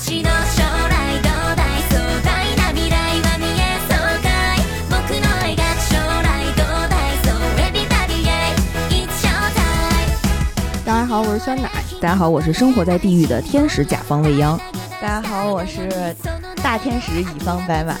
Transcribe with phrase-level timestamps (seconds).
[0.00, 8.56] 私の将来どうだい壮大な未来は見えそうかい僕の描く将来どうだい So everybody yeah
[8.90, 11.70] it's showtime 大家好，我是酸奶。
[12.00, 14.58] 大家好，我是生活在地狱的天使甲方未央。
[15.00, 15.88] 大家好，我是
[16.62, 17.94] 大天使乙方白马。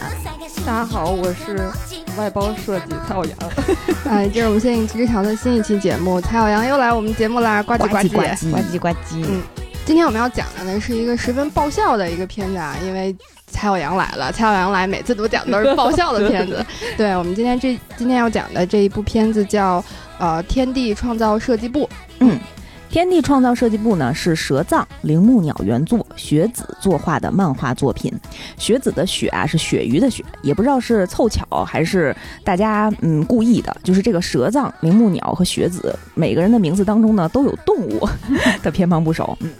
[0.64, 1.70] 大家好，我是
[2.16, 3.36] 外包设计蔡小阳。
[4.08, 9.24] 哎，这是我们新影奇之桥的新一期节目，蔡小阳又来我们节目啦，呱唧呱唧呱唧呱唧呱唧。
[9.28, 9.42] 嗯，
[9.91, 13.13] 今天我们要讲的呢是一个十分爆笑的一个片子啊，因为
[13.47, 16.65] 蔡小阳来了，蔡小阳来每次都讲的都是爆笑的片子。
[16.95, 19.83] 对我们今天这今天要讲的这一部片子叫
[20.17, 21.83] 呃《天地创造设计部》。
[22.19, 22.39] 嗯，
[22.89, 28.09] 天地创造设计部呢是蛇藏铃木鸟原作，雪子作画的漫画作品。
[28.57, 38.07] 雪子的雪啊是鳕鱼的雪，也不知道是凑巧还是大家嗯故意的，就是这个蛇藏、铃木鸟和雪子每个人的名字当中呢都有动物
[38.63, 39.37] 的偏旁部首。
[39.41, 39.51] 嗯。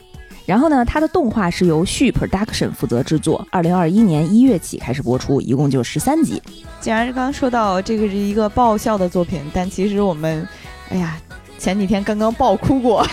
[0.45, 6.41] 然后呢，它的动画是由旭 Production 负责制作，二零二一年一月起开始播出，一共就十三集。
[6.79, 10.47] 既然刚刚说到这个是一个爆笑的作品，但其实我们，
[10.89, 11.17] 哎呀，
[11.57, 13.05] 前几天刚刚爆哭过，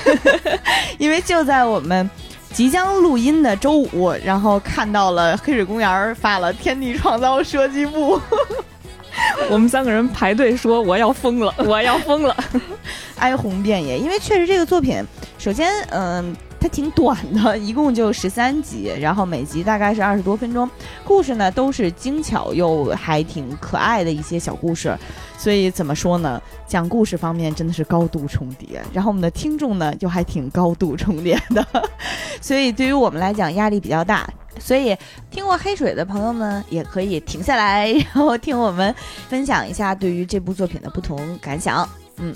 [0.99, 2.09] 因为就在我们
[2.53, 8.17] 即将录音的周五，然后看到了黑水公园发了《天地创造设计部》，
[9.51, 12.35] 我们三个人排队说我要疯了，我要疯了，
[13.19, 13.99] 哀鸿遍野。
[13.99, 15.05] 因为确实这个作品，
[15.39, 16.35] 首先，嗯。
[16.61, 20.69] 它挺短的，一共就十三集，然后每集大概是二十多分钟。
[21.05, 24.97] 故事呢都是精巧又还挺可爱的一些小故事，
[25.39, 26.41] 所以怎么说呢？
[26.67, 31.67] 讲故事方面真的是高度重叠，然后我们的听众呢又还挺高度重叠的，
[32.43, 34.29] 所以对于我们来讲压力比较大。
[34.59, 34.97] 所以
[35.31, 38.93] 听过黑水的朋友们也可以停下来，然后听我们
[39.29, 41.89] 分享一下对于这部作品的不同感想。
[42.17, 42.35] 嗯。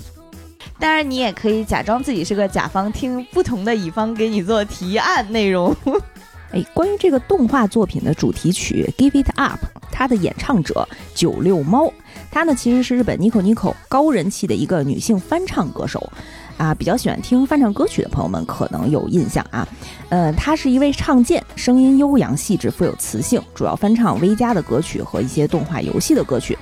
[0.79, 5.75] 当然，你也可以假装自己是个甲方，听不同的乙方给你做提案内容。
[6.51, 9.59] 哎，关于这个动画作品的主题曲《Give It Up》，
[9.91, 11.91] 它的演唱者九六猫，
[12.29, 16.11] 她呢其实是日本 Nico Nico 高人气的一个女性翻唱歌手，
[16.57, 19.67] 啊，比较喜欢听翻唱歌曲的朋友们可能有印象啊。
[20.09, 26.55] 呃，她是一位唱剑，声音悠扬细致，富有磁性，主要翻唱 V 家的歌曲和一些动画游戏的歌曲。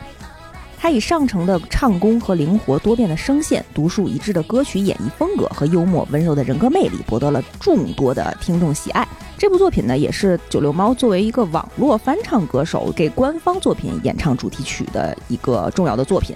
[0.82, 9.08] 他以上乘的唱功和灵活多变的声线、独树一帜的歌曲演绎风格和幽默温柔的人格魅力，博得了众多的听众喜爱。
[9.38, 16.36] 这部作品呢，也是九六猫作为一个网络翻唱歌手给官方作品演唱主题曲的一个重要的作品。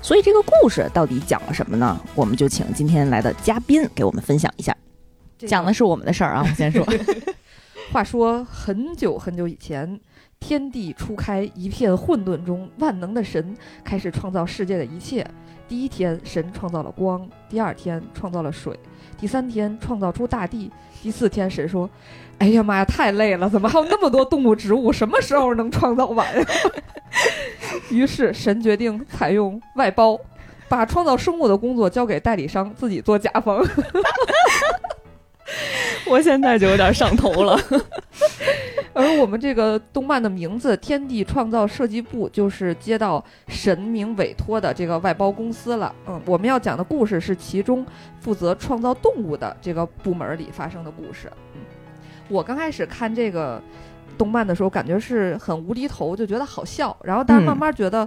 [0.00, 2.00] 所以，这个故事到底讲了什么呢？
[2.14, 4.72] 我们就请今天来的嘉宾给我们分享一下。
[5.38, 6.86] 讲的是我们的事儿啊，我先说。
[7.90, 10.00] 话说很久很久以前。
[10.42, 15.24] 天地初开，一片混沌中，万能的神开始创造世界的一切。
[15.68, 18.74] 第一天，神创造了光；第二天，创造了水；
[19.16, 20.68] 第三天，创造出大地；
[21.00, 21.88] 第四天，神说
[22.38, 24.92] ：“哎呀妈呀，太累了，怎么还有那么多动物、植物？
[24.92, 26.26] 什么时候能创造完？”
[27.88, 30.18] 于是，神决定采用外包，
[30.68, 33.64] 把创造生物的工作交给代理商，自己做甲方。
[36.08, 37.58] 我现在就有点上头了。
[38.94, 45.94] 而我们这个动漫的名字“天地创造设计部”就是接到神明委托的这个外包公司了。
[46.06, 47.86] 嗯，我们要讲的故事是其中
[48.20, 51.32] 负责创造动物的这个部门里发生的故事。
[51.54, 51.60] 嗯，
[52.28, 53.60] 我刚开始看这个
[54.18, 56.94] 动漫的时候，感觉是很无厘头，就觉得好笑。
[57.02, 58.06] 然后，但是慢慢觉得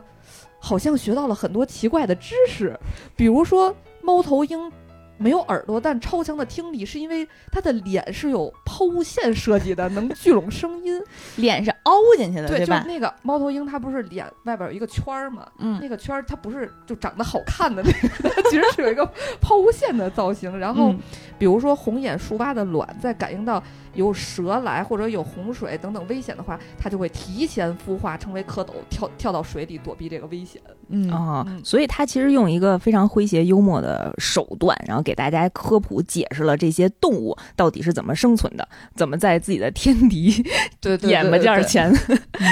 [0.60, 2.80] 好像学到了很多奇怪的知识，
[3.16, 4.72] 比如说猫头鹰。
[5.18, 11.02] 没有耳朵，但超强的听力，是因为它的脸是有抛物线设计的，能聚拢声音。
[11.38, 12.84] 脸是凹进去的，对吧？
[12.88, 15.48] 那个猫头鹰，它不是脸外边有一个圈儿嘛？
[15.60, 19.06] 嗯，那个圈儿它不是就长得好看的那个，它 其实是有一个
[19.40, 20.58] 抛物线的造型。
[20.58, 20.94] 然后，
[21.40, 23.62] 比如说红眼树蛙的卵，在感应到
[23.94, 30.62] 有蛇来或者有洪水等等危险的话，它就会提前孵化成为蝌蚪，跳跳到水里躲避这个危险。
[30.90, 35.05] 嗯啊，所以它其实用一个非常诙谐幽默的手段，然后。
[35.06, 40.44] 给大家科普解释了这些动物到底是怎么生存的，怎么在自己的天敌
[40.82, 41.94] 对眼巴尖前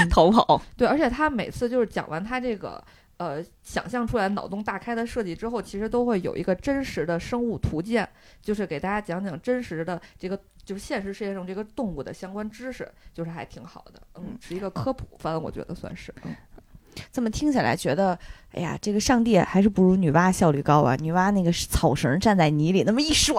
[0.09, 0.61] 逃跑。
[0.77, 2.81] 对，而且他每次就是讲完他这个
[3.17, 8.07] 呃想象出来脑洞大开的设计之后，其实都会有一个真实的生物图鉴，
[8.41, 14.01] 就是给大家讲讲真实的这个就是现实世界上这个动物的相关知识，就是还挺好的。
[14.15, 16.13] 嗯，是一个科普番，我觉得算是。
[16.23, 16.35] 嗯。
[17.11, 18.17] 这么听起来，觉得，
[18.53, 20.95] 哎呀，这个上帝还是不如女娲效率高啊！
[20.99, 23.33] 女娲那个草绳站在泥里，那么一甩，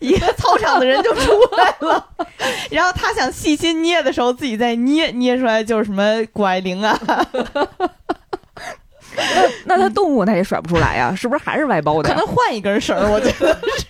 [0.00, 2.08] 一个操场的人就出来了。
[2.70, 6.98] 然后他想细心捏的时候，自己再捏，捏出来就是什么谷爱凌啊。
[9.66, 11.14] 那那他动物他也甩不出来呀？
[11.14, 12.08] 是不是还是外包的？
[12.08, 13.86] 可能换一根绳，我觉得是。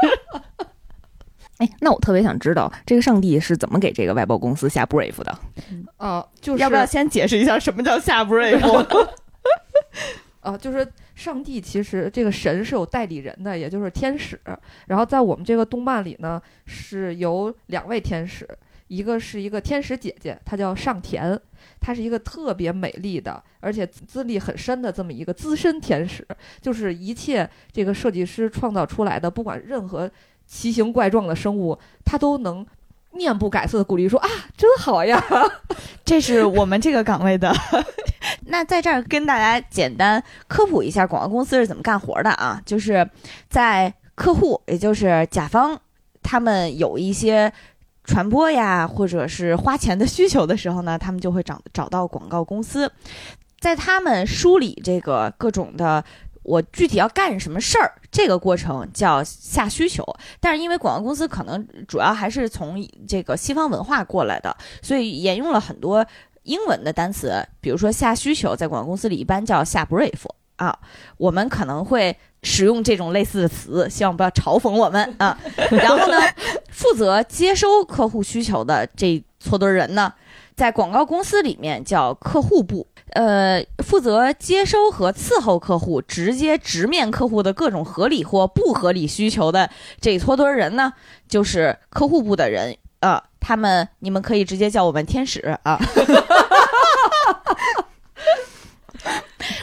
[1.62, 5.38] 哎，那我特别想知道，这个上帝是怎么给这个外包公司下 brief 的？
[5.97, 8.61] 呃，就是要不要先解释一下什么叫下 brief？
[10.41, 14.41] 呃，就是上帝其实这个神是有代理人的，也就是天使。
[14.88, 18.49] 然后在我们这个动漫里呢，是有两位天使，
[18.88, 21.38] 一个是一个天使姐姐，她叫上田，
[21.79, 26.26] 她是一个特别美丽的，而且资历很深的这么一个资深天使，
[26.61, 30.11] 就是一切这个设计师创造出来的，不管任何
[30.52, 32.66] 奇形怪状的生物，他都能。
[33.14, 35.22] 面不改色的鼓励说啊，真好呀！
[36.02, 37.54] 这是我们这个岗位的。
[38.49, 42.58] 那在这儿跟大家简单科普一下广告公司是怎么干活的啊？
[42.64, 43.06] 就是
[43.50, 45.78] 在客户，也就是甲方，
[46.22, 47.52] 他们有一些
[48.05, 52.90] 传播呀，或者是花钱的需求的时候呢，他们就会找找到广告公司，
[53.60, 56.02] 在他们梳理这个各种的。
[56.43, 60.05] 我具体要干什么事儿，这个过程叫下需求。
[60.41, 66.05] 但是因为广告公司可能主要还是从这个西方文化过来的，所以沿用了很多
[66.43, 67.47] 英文的单词。
[67.61, 70.77] 比如说下需求，在广告公司里一般叫下 brief 啊。
[71.17, 75.39] 我们可能会使用这种类似的词，希望不要嘲讽我们啊。
[75.71, 76.19] 然后呢，
[76.71, 80.12] 负责接收客户需求的这撮堆人呢，
[80.56, 82.87] 在广告公司里面叫客户部。
[83.12, 89.69] 呃，负责接收和伺候客户，直接直面客户的各种合理或不合理需求的
[90.00, 90.93] 这一撮堆人呢，
[91.29, 93.23] 就是客户部的人啊。
[93.38, 95.79] 他们你们可以直接叫我们天使啊。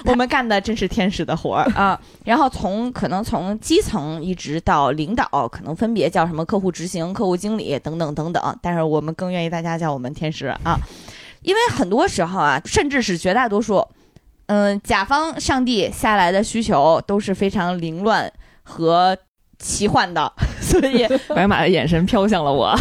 [0.06, 2.00] 我们干的真是天使的活儿啊。
[2.26, 8.60] 然后从可能从基层一直到领导，可能分别叫什么客户执行、客户经理等等等等。
[8.62, 10.78] 但是我们更愿意大家叫我们天使啊。
[11.42, 13.88] 因为很多时候啊，甚至是绝大多数，
[14.48, 18.32] 嗯，甲方上帝下来的需求都是非常凌乱
[18.64, 19.18] 和
[19.58, 20.32] 奇幻的，
[20.62, 22.76] 所以 白马的眼神飘向了我，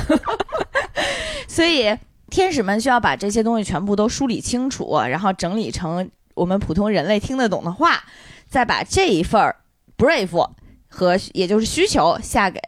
[1.47, 1.97] 所以
[2.31, 8.05] 天使们需要把这些东西全部都梳理清楚，然后整理成我们普通人类听得懂的话，
[8.49, 9.57] 再把这一份儿
[9.97, 10.51] brave
[10.89, 12.61] 和也就是需求下给。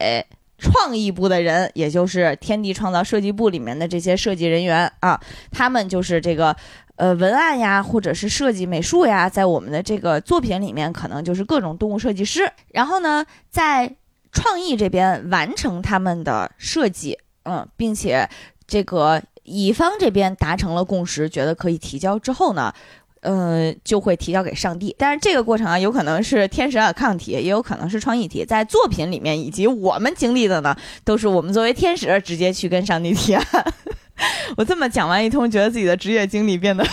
[0.61, 5.21] 创意部的人，也就是天地创造设计部里面的这些设计人员啊，
[5.51, 6.55] 他们就是这个
[6.97, 12.53] 呃文案呀，或者是设计美术呀，在我们的这个作品里面，可能就是各种动物设计师。
[12.69, 13.97] 然后呢，在
[14.31, 18.29] 创意这边完成他们的设计，嗯，并且
[18.67, 22.73] 这个乙方这边达成了共识，觉得可以提交之后呢。
[23.21, 24.95] 呃，就会提交给上帝。
[24.99, 28.45] 但是这个过程啊，有可能是天使尔抗体，也有可能是创意体。
[28.45, 33.45] 在作品里面，以及我们经历的呢，都是我们作为天使直接去跟上帝提案。
[34.57, 36.85] 我这么讲完一通，觉得自己的职业经历变得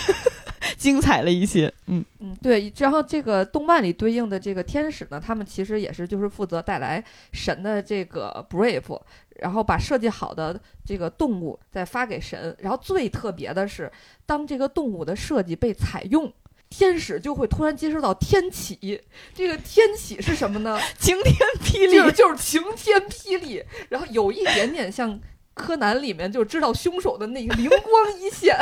[0.78, 1.72] 精彩了一些。
[1.88, 2.72] 嗯嗯，对。
[2.78, 9.00] 然后这个动漫里对应的这个天使呢，他们其实也是就是负责带来神的这个 brief。
[9.40, 13.92] 然后把设计好的这个动物再发给神，然后最特别的是，
[14.26, 16.34] 当这个动物的设计被采用，
[16.72, 19.00] 天使就会突然接收到天启。
[19.36, 20.80] 这个天启是什么呢？
[20.98, 25.20] 晴天霹就是雳，就是晴天霹雳，然后有一点点像
[25.54, 28.58] 柯南里面就知道凶手的那个灵光一现。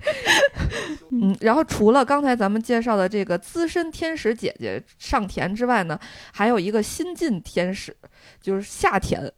[1.10, 5.98] 嗯，然后除了刚才咱们介绍的这个资深天使姐姐上田之外呢，
[6.32, 7.96] 还有一个新晋天使，
[8.40, 9.32] 就是夏田。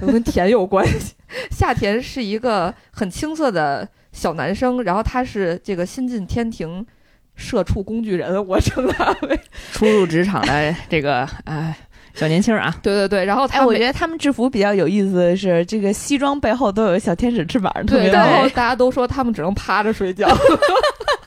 [0.00, 1.14] 跟田有关系。
[1.50, 6.86] 夏田是一个很青涩的小男生，然后他是这个新晋天庭
[7.34, 9.40] 社畜工具人，我称他为
[9.72, 11.76] 初入职场的这个哎
[12.14, 12.74] 小年轻啊。
[12.82, 13.24] 对对对。
[13.24, 18.48] 然后哎，我觉得他们制服比较有意思的是，这个西装背后都有小天使翅膀，特对，别然后。
[18.54, 20.28] 大家都说他们只能趴着睡觉。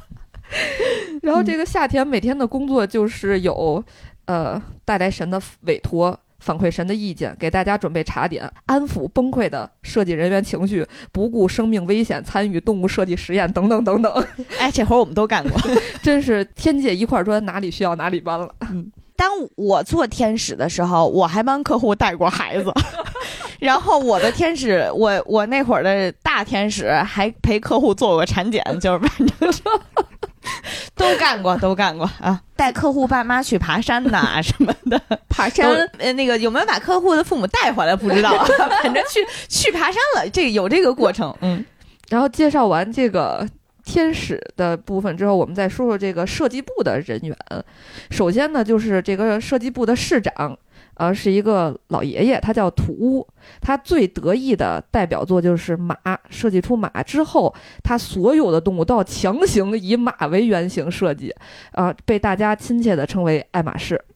[1.22, 3.84] 然后这个夏天每天的工作就是有，
[4.25, 6.20] 呃，带来神的委托。
[6.40, 14.12] 反馈神的意见，给大家准备茶点，安抚崩溃的设计人员情绪，不顾生命危险参与动物设计实验，等等等等，
[14.60, 15.58] 哎，这活儿我们都干过。
[16.02, 18.54] 真是天界一块砖，哪里需要哪里搬了。
[19.24, 22.74] 当我做天使的时候，我还帮客户带过孩子，
[23.58, 29.62] 然后我的天使，我我那会儿的大天使还陪客户做过产检，就是反正是。
[30.94, 35.00] 都干过，都干过啊，带客户爸妈去爬山呐、 什么的，
[35.30, 38.46] 爬山，呃，那个有没有把客户的父母带回来不知道，啊
[38.84, 41.63] 反正去去爬山了，这有这个过程，嗯，
[42.10, 43.48] 然后介绍完这个
[43.84, 47.38] 天使的部分之后，我们再说说这个设计部的人员。
[48.10, 50.58] 首先呢，就是这个设计部的市长，
[50.96, 53.28] 呃，是一个老爷爷，他叫土屋。
[53.60, 55.96] 他最得意的代表作就是马，
[56.30, 61.36] 设计出马之后，他所有的动物都要强行以马为原型设计，
[61.74, 64.02] 啊、被大家亲切的称为爱马仕。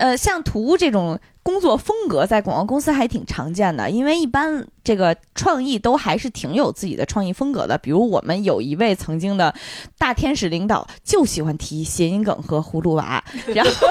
[0.00, 7.76] 呃，像图这种工作风格，在广告公司还挺常见的，因为一般这个创意都还是挺有自己的创意风格的。
[7.78, 9.54] 比如我们有一位曾经的
[9.98, 13.22] 大天使领导，就喜欢提谐音梗和葫芦娃，
[13.54, 13.70] 然后。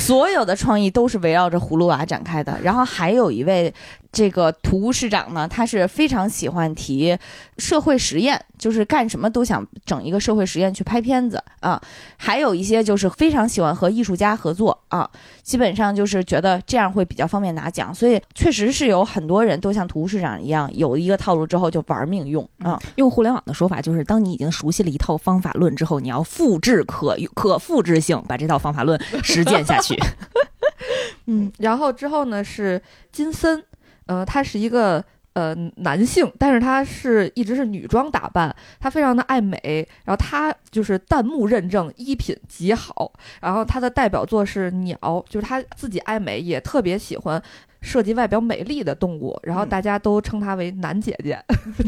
[0.00, 3.72] 所有的创意都是围绕着葫芦娃展开的，然后还有一位
[4.14, 7.18] 这个图市长呢，他是非常喜欢提
[7.58, 11.78] 社会实验，就是干什么都想整一个社会实验去拍片子啊。
[12.16, 15.10] 还有一些就是非常喜欢和艺术家合作啊，
[15.42, 22.80] 基本上就是觉得这样会比较方便拿奖，所以确实是有很多人都像图市长一样，有一个套路之后就玩命用啊。
[22.94, 29.98] 用互联网的说法，就是当你已经熟悉了一套方法论之后，你要复制可可复制性，把这套方法论实践下去。
[31.26, 32.80] 嗯，然后之后呢是
[33.10, 33.62] 金森，
[34.06, 47.42] 呃，他是一个呃男性，但是他是一直是女装打扮，他非常的爱美，然后他就是弹幕认证衣品极好，然后他的代表作是鸟，就是他自己爱美，也特别喜欢
[47.80, 51.38] 设计外表美丽的动物，然后大家都称他为男姐姐。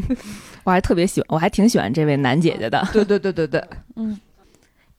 [0.65, 2.87] 我还特别喜欢，我还挺喜欢这位男姐姐的。
[2.93, 3.65] 对对对对对，
[3.97, 4.19] 嗯。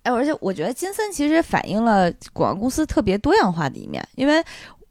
[0.03, 4.41] 哎，而且我觉得金森其实反映了广告公司特别多样化的一面，因为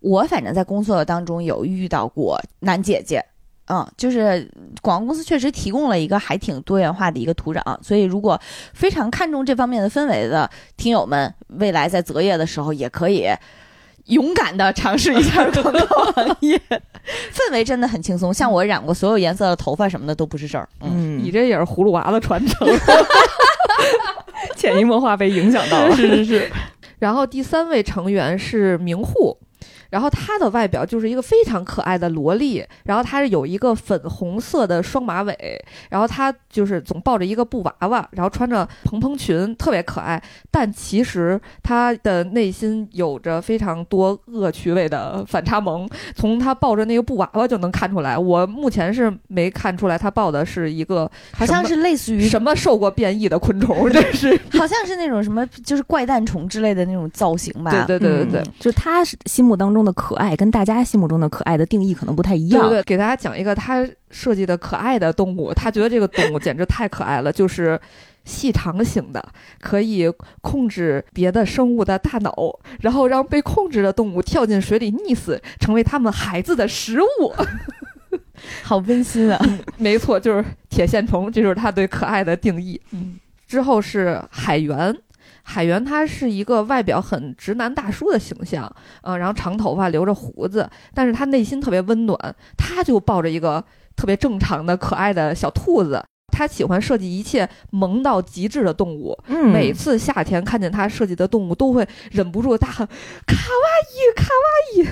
[0.00, 3.24] 我反正在工作当中有遇到过男姐姐，
[3.68, 4.48] 嗯，就是
[4.80, 8.40] 广告公司确实提供了一个还挺多元化的一个土壤，所以如果
[8.72, 13.28] 非常看重这方面的氛围的听友们，未来在择业的时候也可以
[14.04, 16.56] 勇敢的尝试一下 广告行业，
[17.32, 22.68] 氛围真的很轻松，像我染过所有颜色的头发什么的都不是事儿，嗯，你这也是葫芦娃的传承。
[24.54, 26.50] 潜移默化被影响到了，是是是。
[27.00, 29.36] 然后第三位成员是明户。
[29.96, 35.34] 然后她的外表就是一个非常可爱的萝莉，然后她是有一个粉红色的双马尾，
[35.88, 40.22] 然后她就是总抱着一个布娃娃，然后穿着蓬蓬裙，特别可爱。
[40.50, 48.18] 但其实她的内心有着非常多恶趣味的反差萌，从她抱着那个布娃娃就能看出来。
[48.18, 57.70] 我目前是没看出来她抱的是一个，好像是类似于什么受过变异的昆虫， 这是好像是那种什么就是怪诞虫之类的那种造型吧？
[57.70, 59.85] 对对对对对，就她心目当中。
[59.86, 62.68] 中的可爱跟大家心目中的可爱的定义可能不太一样。
[62.68, 67.80] 对对，给大家讲一个他设计的可爱的动物，他觉得这个动物简直太可爱了，就是
[68.24, 69.24] 细长型的，
[69.60, 72.34] 可以控制别的生物的大脑，
[72.80, 77.32] 然后让被控制的动物跳进水里溺死，成为他们孩子的食物。
[78.62, 79.40] 好温馨啊！
[79.78, 82.80] 没错，就是铁线虫，这就是他对可爱的定义。
[82.90, 84.94] 嗯，之后是海员。
[85.48, 88.70] 海源他是一个外表很直男大叔的形象，
[89.02, 92.18] 嗯，然后长头发留着胡子，但是他内心特别温暖，
[92.58, 102.84] 他就抱着一个特别正常的可爱的小兔子，他喜欢设计一切萌到极致的动物，嗯，每次夏天看见他设计的动物都会忍不住大喊
[103.24, 104.88] 卡哇伊卡哇伊，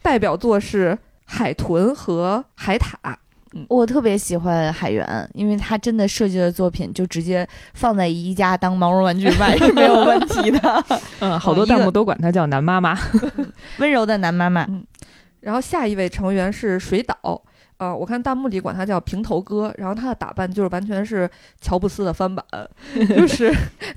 [0.00, 2.94] 代表作是海豚和海獭。
[3.68, 10.84] 我特别喜欢海源，因为他真的设计的作品就直接放在宜家当毛绒玩具卖是没有问题的。
[11.20, 12.98] 嗯，好多弹幕都管他叫男妈妈，
[13.78, 14.64] 温柔的男妈妈。
[14.68, 14.84] 嗯，
[15.40, 17.42] 然后下一位成员是水岛，
[17.78, 21.28] 呃，我看弹幕里管他叫平头哥，然后他的打扮就是完全是
[21.60, 22.44] 乔布斯的翻版，
[23.16, 23.50] 就是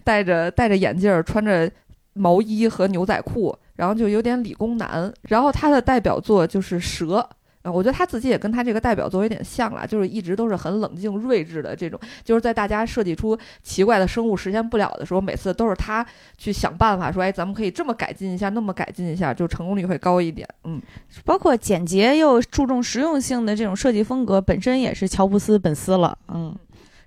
[0.03, 1.69] 戴着戴着眼镜，穿着
[2.13, 5.11] 毛衣和牛仔裤，然后就有点理工男。
[5.23, 7.27] 然后他的代表作就是蛇。
[7.63, 16.03] 啊，我觉得他自己也跟他这个代表作有点像了，就是一直都是很冷静睿智的这种，就是在大家设计出奇怪的生物实现不了的时候，每次都是他
[16.37, 20.47] 去想办法说，哎，咱们可以这么改进一下，那么改进一下，就成功率会高一点。
[20.63, 20.81] 嗯，
[21.23, 26.17] 包括简洁又注重实用性的这种设计风格，本身也是乔布斯本斯了。
[26.29, 26.55] 嗯，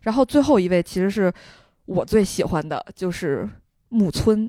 [0.03, 1.33] 然后最后一位其实是
[1.87, 3.49] 我最喜欢的，就是
[3.89, 4.49] 木村，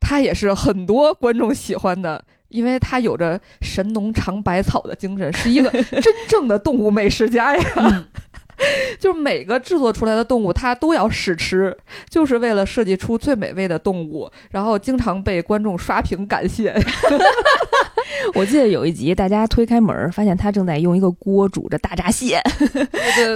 [0.00, 2.22] 他也是很多观众喜欢的。
[2.48, 8.06] 因为他有着神农尝百草的精神，是一个 真正的动物美食家呀。
[8.98, 11.76] 就是每个制作出来的动物，他都要试吃，
[12.08, 16.74] 就是为了设计出最美味的动物，然后经常被观众刷屏感谢。
[18.34, 22.40] 我记得有一集，大家推开门，发现他正在用一个锅煮着大闸蟹。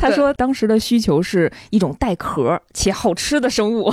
[0.00, 3.92] 他说当时的需求是一种带壳且好吃的生物。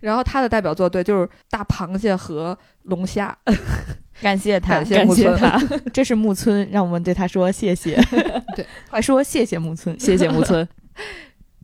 [0.00, 3.38] 然后他的代表作对就是大螃蟹和龙虾。
[4.20, 5.36] 感谢他，感谢木村，
[5.92, 7.96] 这是木村，让我们对他说谢谢。
[8.54, 10.66] 对， 快说谢谢木村，谢谢木村。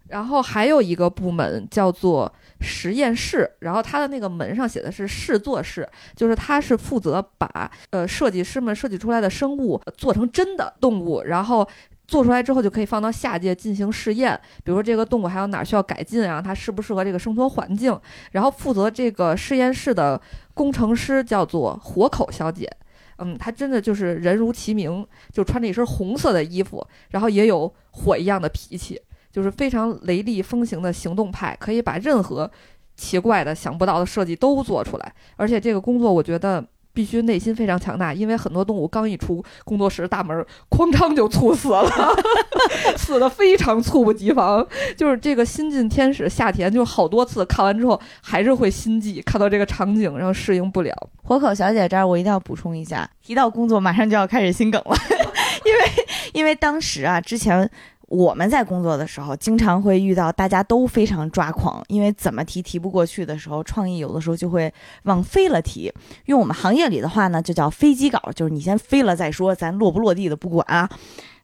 [0.09, 11.69] 然后还有一个部门叫做实验室，然后他的那个门上写的是试做室，就是他是负责把呃设计师们设计出来的生物做成真的动物，然后
[12.09, 17.99] 做出来之后就可以放到下界进行试验，比如说这个动物还有哪儿需要改进啊，它适不适合这个生存环境。
[18.33, 20.21] 然后负责这个实验室的
[20.55, 22.71] 工程师叫做火口小姐，
[23.19, 29.01] 嗯，她真的就是人如其名，就穿着一身红色的衣服，然后也有火一样的脾气，
[29.33, 32.49] 就是非常雷厉风行的行动派，可以把任何
[32.95, 35.13] 奇怪的、想不到的设计都做出来。
[35.37, 36.65] 而且这个工作，我觉得。
[36.97, 40.35] 必须内心非常强大，因为很多动物刚一出工作室大门，
[40.71, 41.87] 哐当就猝死了，
[42.97, 44.67] 死的非常猝不及防。
[44.97, 50.95] 就是这个新晋天使夏田，就好多次看完之后还是会心悸，看到这个场景，然后适应不了。
[51.23, 54.97] 火口小姐这儿我一定要补充一下，提到工作马上就要开始心梗了，
[55.67, 55.81] 因为
[56.33, 57.71] 因为当时啊之前。
[58.09, 64.73] 我们在工作的时候，经常会遇到大家都非常抓狂，因为怎么提提不过去的时候，创意有的时候就会
[65.05, 65.93] 往飞了提。
[66.27, 70.89] 用我们行业里的话呢，就叫飞机稿，就是你先飞了再说，咱落不落地的不管啊。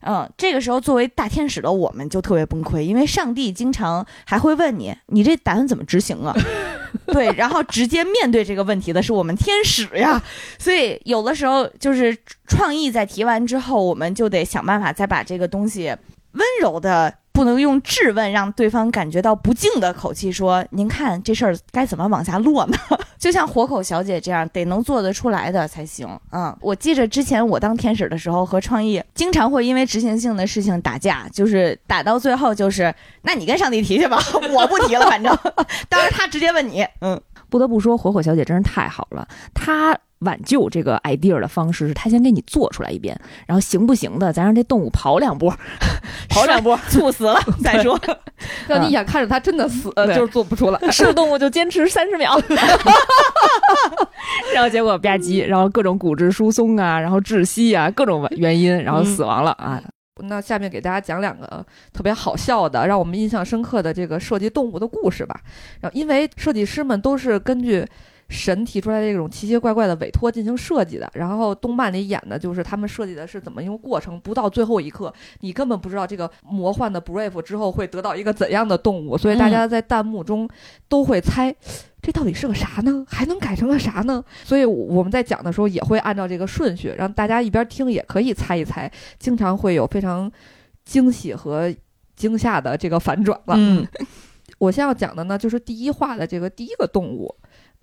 [0.05, 6.33] 嗯，这个时候作为大天使的我们就特别崩溃，因为上帝经常还会问你，你这打算怎么执行啊？
[7.07, 10.21] 对，然后直接面对这个问题的是我们天使呀，
[10.59, 12.17] 所以有的时候就是
[12.47, 15.93] 创意在提完之后，我们就得想办法再把这个东西。
[16.33, 22.77] 温柔的，不能用质问让对方感觉到不敬的口气说：“您看这事儿该怎么往下落呢？”
[23.17, 26.05] 就像火口小姐这样，得能做得出来的才行。
[26.31, 34.19] 嗯，我记着之前我当天使的时候和创意经常会因为执行性的事情打架，就是打到最后就是，那你跟上帝提去吧，
[34.51, 35.33] 我不提了，反正
[35.87, 39.25] 当时他直接问你，嗯，不得不说，火火小姐真是太好了。
[39.53, 45.51] 她挽救这个 idea 的方式是，他先给你做出来一遍，然后行不行的，咱让这动物跑两步，
[46.29, 47.99] 跑两步，猝死了 再说。
[48.67, 50.91] 让你眼看着它真的死，对就是做不出来。
[50.91, 52.37] 是动物就坚持三十秒，
[54.53, 59.81] 然后结果吧唧，然后各种骨质疏松啊，然后窒息啊，各种原因，然后死亡了啊。
[60.21, 65.39] 那下面给大家讲两个特别好笑的，让我们印象深刻的这个设计动物的故事吧。
[65.79, 67.85] 然后，因为设计师们都是根据
[68.33, 80.49] 神提出来的这种奇奇怪怪的委托进行设计的，然后动漫里演的就是他们设计的是怎么一个过程，不到最后一刻，你根本不知道这个魔幻的 Brave 之后会得到一个怎样的动物，所以大家在弹幕中
[80.89, 81.55] 都会猜。
[82.01, 83.05] 这到底是个啥呢？
[83.07, 84.21] 还能改成个啥呢？
[84.43, 90.29] 所以我们在讲的时候也会按照这个顺序，让大家一边听也可以猜一猜，经常会有非常
[90.83, 91.73] 惊喜和
[92.17, 93.55] 惊吓的这个反转了。
[93.57, 93.87] 嗯，
[94.59, 97.33] 我先要讲的呢，就是第一话的这个第一个动物，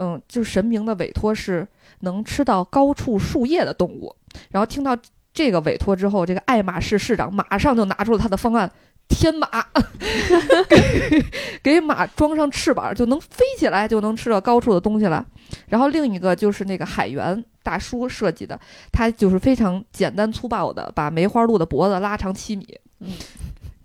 [0.01, 1.69] 嗯，就是神明的委托是
[2.01, 4.17] 能吃到高处树叶的动物。
[4.51, 4.97] 然后听到
[5.33, 8.71] 这个委托之后，这个爱马仕市长马上就拿出了他的方案。
[9.09, 9.49] 天马
[10.71, 11.25] 给
[11.65, 15.27] 给马装上翅膀，就能飞起来，就能吃到高处的东西了。
[15.67, 18.59] 然后另一个就是那个海员大叔设计的，
[18.93, 22.65] 他就是非常简单粗暴的把梅花鹿的脖子拉长七米。
[23.01, 23.09] 嗯，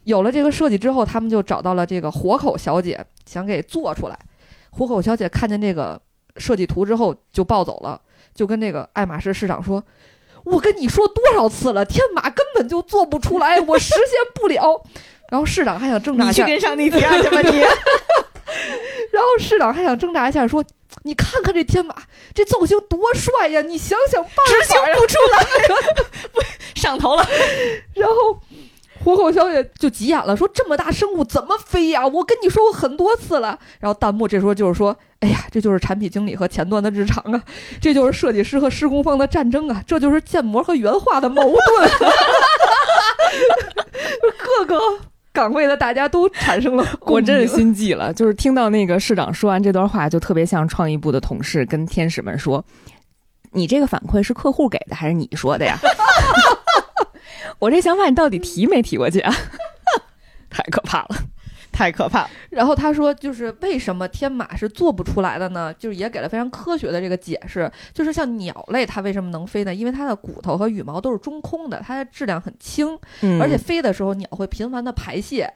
[0.03, 4.19] 有了这个设计之后，他们就找到了这个活口小姐，想给做出来。
[4.77, 5.99] 火口小姐看见那个
[6.37, 8.01] 设计图之后就暴走了，
[8.33, 9.83] 就跟那个爱马仕市长说。
[10.43, 14.79] 我跟你说多少次了，天马根本就做不出来，我实现不了。
[15.31, 17.61] 然后市长还想挣扎一下，你去跟上帝提啊，去吧你。
[19.11, 20.63] 然后市长还想挣扎一下，说
[21.01, 21.95] ：“你看看这天马，
[22.31, 23.63] 这造型多帅呀！
[23.63, 27.27] 你想想办法执行不出来， 上头了。”
[27.95, 28.39] 然后
[29.05, 32.07] 虎口小姐就急眼了，说：“这么大生物怎么飞呀？
[32.07, 37.39] 我跟你说过很多次了。”然后弹幕这时候就是说：“哎呀，这就是产品经理和前端的日常啊，
[37.79, 41.53] 这就是设计师和施工方的战争啊，这就是建模和原画的矛盾。
[44.57, 44.79] ”各个
[45.31, 48.11] 岗位的大家都产生了，我真是心悸了。
[48.11, 52.65] 就是听到那个市长说完这段话，就特别像创意部的同事跟天使们说
[53.53, 55.77] ：“你这个反馈是客户给的还是你说的呀？”
[57.59, 59.33] 我这想法你到底提没提过去啊？
[60.49, 61.15] 太可怕了。
[61.75, 62.29] 太可怕了。
[62.49, 65.73] 然后他说，就是为什么天马是做不出来的呢？
[65.77, 69.75] 就是也给了非常科学的这个解释，就是像鸟类它为什么能飞呢？
[69.75, 75.51] 因为它的骨头和羽毛都是中空的，它的质量很轻，嗯而且飞的时候鸟会频繁的排泄。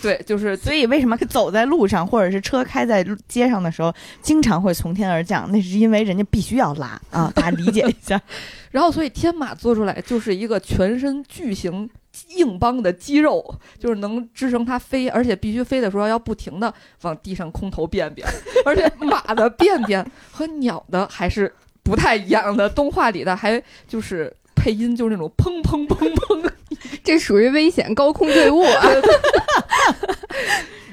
[0.00, 5.46] 对，就是所以为什么走在路上或者是车开在街上的时候，经常会从天而降？
[5.52, 8.18] 那是因为人家必须要拉啊，大家理解一下。
[8.72, 11.90] 然后所以天马做出来就是一个全身巨型
[12.28, 18.26] 硬邦的肌肉，就是能支撑它飞，而且必须飞的时候要不停的往地上空投便便，
[18.66, 26.50] 而且马的便便和鸟的还是不太一样的，动画里的还就是配音就是那种砰砰砰砰，
[27.02, 28.84] 这属于危险高空坠物啊！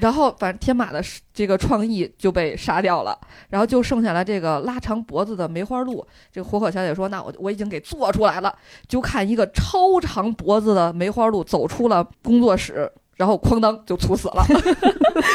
[0.00, 1.02] 然后反正天马的
[1.34, 3.18] 这个创意就被杀掉了，
[3.50, 6.06] 然后就剩下了这个拉长脖子的梅花鹿。
[6.32, 8.54] 这个火可小姐说：“那我我已经给做出来了。”
[8.88, 14.46] 就看一个超长脖子的梅花鹿走出了工作室，然后哐当就猝死了。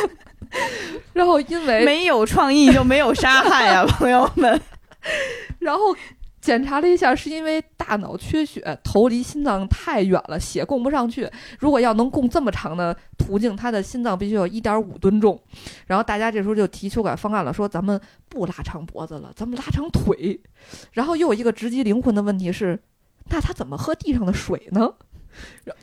[1.12, 4.60] 然后因为没有创意就没有杀害呀，朋友们。
[5.60, 5.93] 然后
[6.43, 11.25] 检查了一下，是因为大脑缺血，头离心脏太远了，血供不上去。
[11.58, 15.41] 如果要能供这么长的途径，他的心脏必须有一点五吨重。
[15.88, 20.38] 然后大家这时候就提修改方案了，说咱们不拉长脖子了，咱们拉长腿。
[20.91, 22.77] 然后又有一个直击灵魂的问题是，
[23.29, 24.93] 那他怎么喝地上的水呢？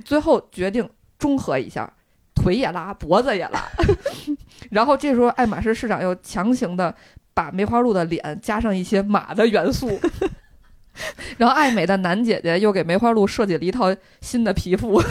[0.04, 0.86] 最后决定
[1.18, 1.90] 中和一下。
[2.34, 3.62] 腿也拉，脖子也拉，
[4.70, 6.94] 然后这时候爱马仕市长又强行的
[7.34, 10.00] 把梅花鹿的脸加上一些马的元素，
[11.38, 15.02] 然后爱美的男姐姐又给梅花鹿设计了一套新的皮肤，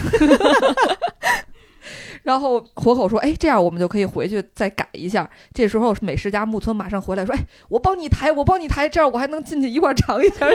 [2.23, 10.45] 然后活口说：“哎，这样我们就可以回去再改一下。”这时候美食家木村马上回来说：“哎，我帮你抬，我帮你抬，这样我还能进去一块儿尝一下。”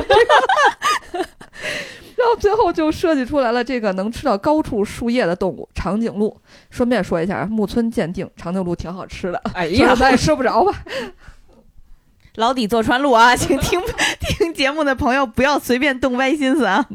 [2.16, 6.34] 然后最后就设计出来了这个能吃到高处树叶的动物长颈鹿。
[6.70, 9.42] 顺便说一下，木村鉴定长颈鹿挺好吃的。
[9.52, 10.72] 哎呀， 咱也吃不着吧？
[12.36, 13.80] 老底坐穿路啊， 请听
[14.20, 16.86] 听节目的朋友不要随便动歪心思啊。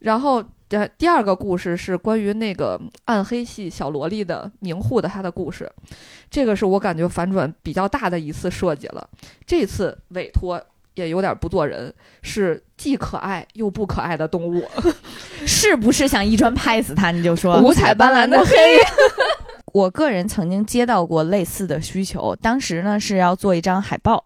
[0.00, 5.70] 然后，呃，第二个故事是关于那个暗黑系小萝莉的名户的她的故事。
[6.30, 9.08] 这个是我感觉反转比较大的一次设计了。
[9.46, 10.60] 这次委托。
[10.94, 14.68] 也有点不做人，是既可爱又不可爱的动物，
[15.46, 17.10] 是不是想一砖拍死它？
[17.12, 18.54] 你就说五彩斑斓的黑。
[19.72, 24.24] 我个人曾经接到过类似的需求，当时呢是要做一张海报，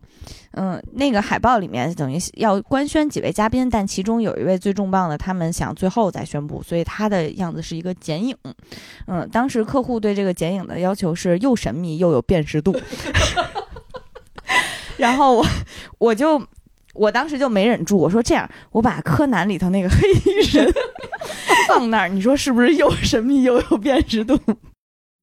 [0.52, 8.36] 嗯，那个海报里面等于要官宣几位嘉宾，但其中有一位最重磅的，他们想最后再宣布，所以他的样子是一个剪影，
[9.06, 12.74] 嗯，当时客户对这个剪影的要求是又神秘又有辨识度，
[14.96, 15.46] 然后我
[15.98, 16.42] 我就。
[16.96, 20.72] 我当时就没忍住，我说这样，我把柯南里头那个黑衣人
[21.66, 24.38] 放那儿，你说是不是又神秘又有辨识度？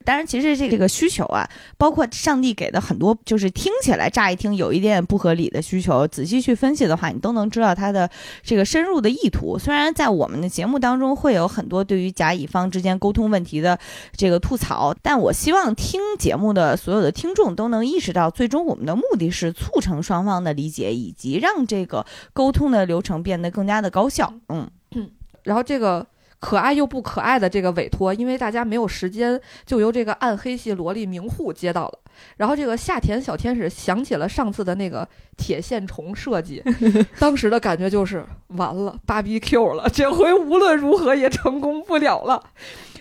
[0.03, 8.09] 当然，其实这这个需求啊，包括上帝给的很多，就是听起来乍一听有一点不合理的需求，仔细去分析的话，你都能知道他的
[8.43, 9.57] 这个深入的意图。
[9.59, 13.77] 虽然在我们的节目当中会有很多对于甲乙方之间沟通问题的
[14.15, 24.33] 这个吐槽，但我希望听节目的所有的听众都能意识到，最终我们的目的是促成双方的理解，以及让这个沟通的流程变得更加的高效。
[24.49, 25.09] 嗯嗯，
[25.43, 26.05] 然后这个。
[26.41, 31.99] 可爱又不可爱的这个委托，因为大家没有时间，就由这个暗黑系萝莉明户接到了。
[32.37, 36.61] 然后这个夏田小天使想起了上次的那个铁线虫设计，
[37.19, 42.43] 当时的感觉就是完了，芭比 Q 了，这回无论如何也成功不了了。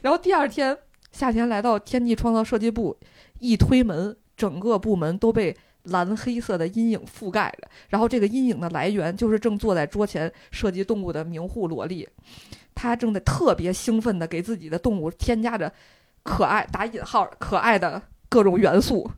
[0.02, 0.76] 然后第二天，
[1.10, 2.94] 夏田来到天地创造设计部，
[3.38, 7.66] 一推门，整个部门都被蓝黑色的阴影覆盖着。
[7.88, 12.06] 然后这个阴影的来源就是正坐在桌前设计动物的名户萝莉。
[12.74, 15.72] 他正在特别兴奋地给自己的动物添加着
[16.22, 19.10] 可爱（打引号）可爱的各种元素。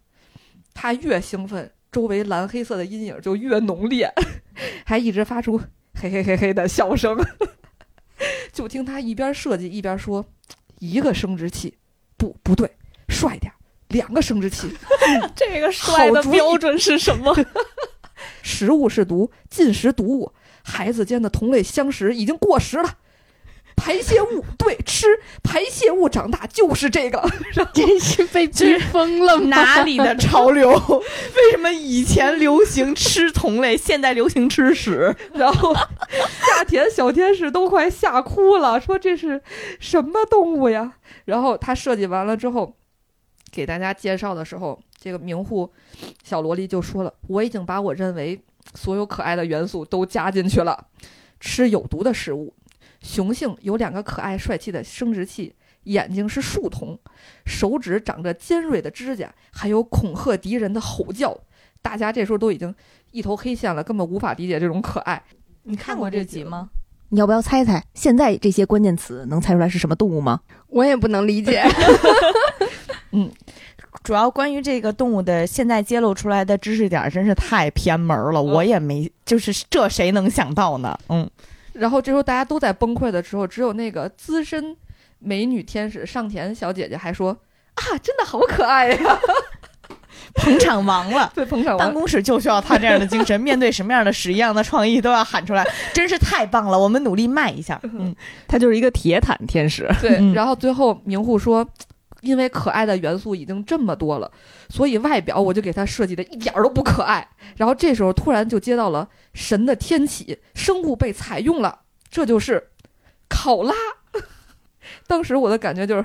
[0.75, 4.13] 他越兴奋，周围蓝黑色的阴影就越浓烈，
[4.87, 5.61] 还一直发出
[5.95, 7.17] 嘿嘿嘿嘿的笑声。
[8.53, 10.25] 就听他一边设计一边说
[10.79, 11.77] ：“一个生殖器，
[12.17, 12.71] 不不对，
[13.09, 13.53] 帅点；
[13.89, 14.75] 两个生殖器，
[15.37, 17.35] 这个帅的标准是什么？
[18.43, 22.99] 食物是毒，进食毒物，孩子间的同类相食已经过时了。”
[23.85, 25.09] 排泄物对吃
[25.43, 27.21] 排泄物长大就是这个，
[27.75, 29.41] 真是被逼疯了？
[29.41, 30.71] 哪里的潮流？
[30.71, 35.13] 为什么以前流行吃同类，现在流行吃屎？
[35.35, 39.43] 然后夏田小天使都快吓哭了，说这是
[39.81, 40.93] 什么动物呀？
[41.25, 42.77] 然后他设计完了之后，
[43.51, 45.69] 给大家介绍的时候，这个名户
[46.23, 48.41] 小萝莉就说了：“我已经把我认为
[48.75, 50.87] 所有可爱的元素都加进去了，
[51.41, 52.55] 吃有毒的食物。”
[53.03, 56.97] 雄性有两个可爱帅气的生殖器，眼睛是树瞳，
[57.45, 61.37] 手指长着尖锐的指甲，还有恐吓敌人的吼叫。
[61.83, 62.73] 大家这时候都已经
[63.11, 65.21] 一头黑线了，根本无法理解这种可爱。
[65.65, 66.71] 你看过这集吗？
[67.09, 67.85] 你要不要猜猜？
[67.93, 70.41] 现在这些关键词能猜出来是什么动物吗？
[70.69, 71.63] 我也不能理解。
[73.11, 73.31] 嗯，
[74.05, 80.97] 主要关于这个动物的现在揭露出来的知识点真是太偏门了，我也没，就是这谁能想到呢？
[81.09, 81.29] 嗯。
[81.73, 84.77] 然后这时候大家都在崩溃的时候，只有那个资深
[85.19, 87.31] 美女天使上田小姐姐还说
[87.75, 89.19] ：“啊，真的好可爱呀！
[90.35, 91.87] ”捧场王了， 对，捧场王。
[91.87, 96.79] 办公室就需要他这样的精神，面对什么样的屎一样的创意都要喊出来，真是太棒了！
[96.79, 97.79] 我们努力卖一下。
[97.85, 98.15] 嗯，
[98.49, 99.87] 他就是一个铁坦天使。
[100.01, 101.67] 对，然后最后明户说
[102.23, 104.31] ：“因为可爱的元素已经这么多了，
[104.71, 107.29] 所以外表我就给它设计的一点儿都不可爱。
[107.57, 111.81] 然后这时候突然就接到了神的天启，生物被采用了，
[112.11, 112.71] 这就是
[113.29, 113.75] 考拉。
[115.07, 116.05] 当时我的感觉就是，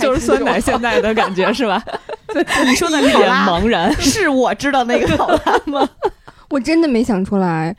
[0.00, 1.82] 就是酸奶现在的感觉是吧？
[2.66, 3.92] 你说的一脸考拉茫然。
[4.00, 5.88] 是我知道那个考拉吗？
[6.50, 7.74] 我真的没想出来，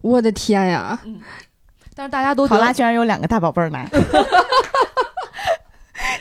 [0.00, 0.98] 我的天呀！
[1.94, 3.86] 但是大家都考拉居然有两个大宝贝儿奶，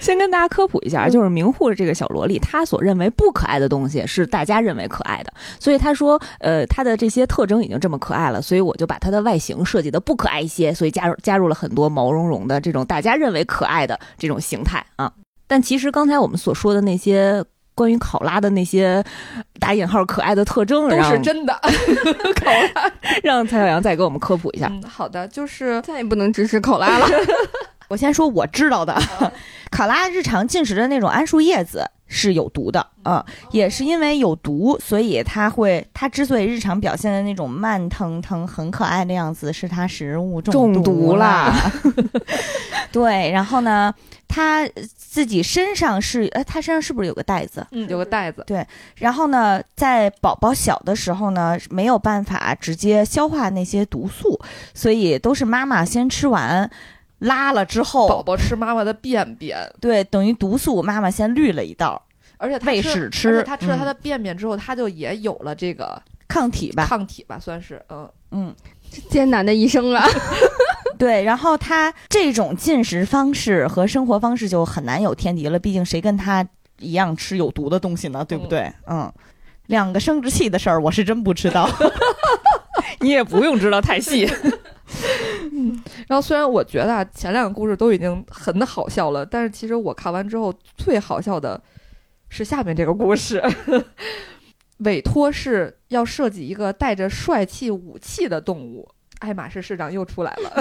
[0.02, 15.10] 先跟大家科普一下，就是明户的这个小萝莉，她所认为不可爱的东西是大家认为可爱的，所以她说，呃，她的这些特征已经这么可爱了，所以我就把她的外形设计的不可爱一些，所以加入加入了很多毛茸茸的这种大家认为可爱的这种形态啊。
[15.48, 17.44] 但其实刚才我们所说的那些
[17.76, 19.04] 关于考拉的那些
[19.60, 21.54] 打引号可爱的特征，都是真的。
[22.36, 24.68] 考拉，让蔡小阳再给我们科普一下。
[24.72, 27.08] 嗯，好的，就是再也不能支持考拉了。
[27.92, 28.98] 我先说我知道的，
[29.70, 41.54] 考 拉日常进食的那种桉树叶子是有毒的，嗯，也是因为有毒，所以它会，它之所以日常表现的那种慢腾腾、很可爱的样子，是它食物中毒毒啦。
[42.94, 43.94] 对，然后呢，
[44.26, 47.68] 它自己身上是，呃，它身上是不是有个袋子？
[47.72, 54.40] 嗯，有个袋子，对然后呢，在宝宝小的时候呢，没有办法直接消化那些毒素，
[54.74, 56.72] 所以都是妈妈先吃完。
[57.22, 62.02] 拉了之后，宝宝吃妈妈的便便，对，等于毒素，妈妈先滤了一道
[62.38, 66.86] 而且他喂吃而屎吃且他吃了他嗯的便便之后，他就也有了这个抗体吧。
[66.88, 68.10] 抗体吧，算是嗯。
[68.32, 68.56] 嗯，
[69.10, 70.04] 艰难的一生啊！
[70.98, 71.24] 对。
[71.24, 76.48] 然后他这种进食方式和生活方式就很难有天敌了，毕竟谁跟他
[76.80, 78.26] 一样吃有毒的东西呢？
[78.26, 78.72] 对不对？
[78.88, 79.12] 嗯。
[79.68, 81.70] 两个生殖器的事儿，我是真不知道。
[83.00, 84.28] 你也不用知道太细。
[86.08, 91.62] 然后虽然我觉得啊，前两个故事都已经很好笑了，但是其实我看完之后最好笑的
[92.30, 93.42] 是下面这个故事。
[94.80, 100.52] 委托是要设计一个带着帅气武器的动物，爱马仕市长又出来了，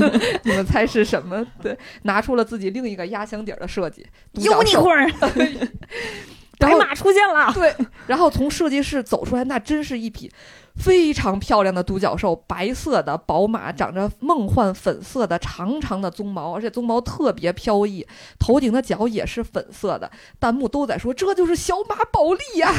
[0.44, 1.46] 你们猜是什么？
[1.62, 4.86] 对，拿出了自己另一个压箱底儿的设计，独角兽
[6.68, 7.72] 后马出现了，对，
[8.08, 10.28] 然后从设计室走出来，那真是一匹
[10.74, 18.04] 非常漂亮的独角兽，白色的宝马，长着梦幻粉色的长长的鬃毛，而且鬃毛特别飘逸，
[18.38, 20.10] 头顶的角也是粉色的。
[20.40, 22.72] 弹幕都在说这就是小马宝莉呀，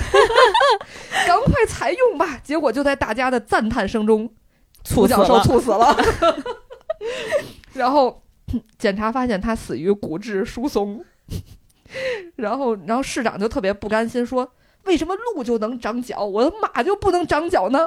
[1.26, 2.40] 赶快采用吧！
[2.44, 4.30] 结果就在大家的赞叹声中，
[4.84, 5.96] 独角兽猝死了。
[7.74, 8.22] 然后
[8.78, 11.04] 检查发现它死于骨质疏松。
[12.38, 14.50] 然后，然后市长就特别不甘心，说
[14.86, 17.80] ：“为什么鹿就能长角，我的马就不能长角呢？”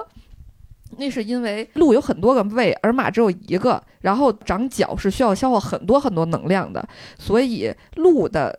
[0.97, 6.87] 那是因为鹿有很多个胃，而马只有一个，然后长角是需要消耗很多很多能量的，
[7.19, 8.57] 所以鹿的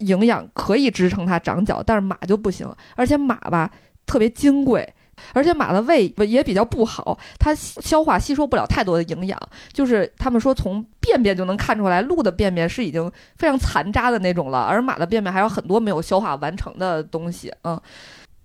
[0.00, 3.70] 营养可以支撑它长角，但是马就不行，而且马吧
[4.04, 4.92] 特别金贵。
[5.32, 9.40] 而且马的胃也比较不好，它消化吸收不了太多的营养。
[9.72, 17.52] 就是他们说从便便就能看出来，鹿的便便是已经非常残渣的那种了，而马的便便还有很多没有消化完成的东西。
[17.62, 17.80] 嗯，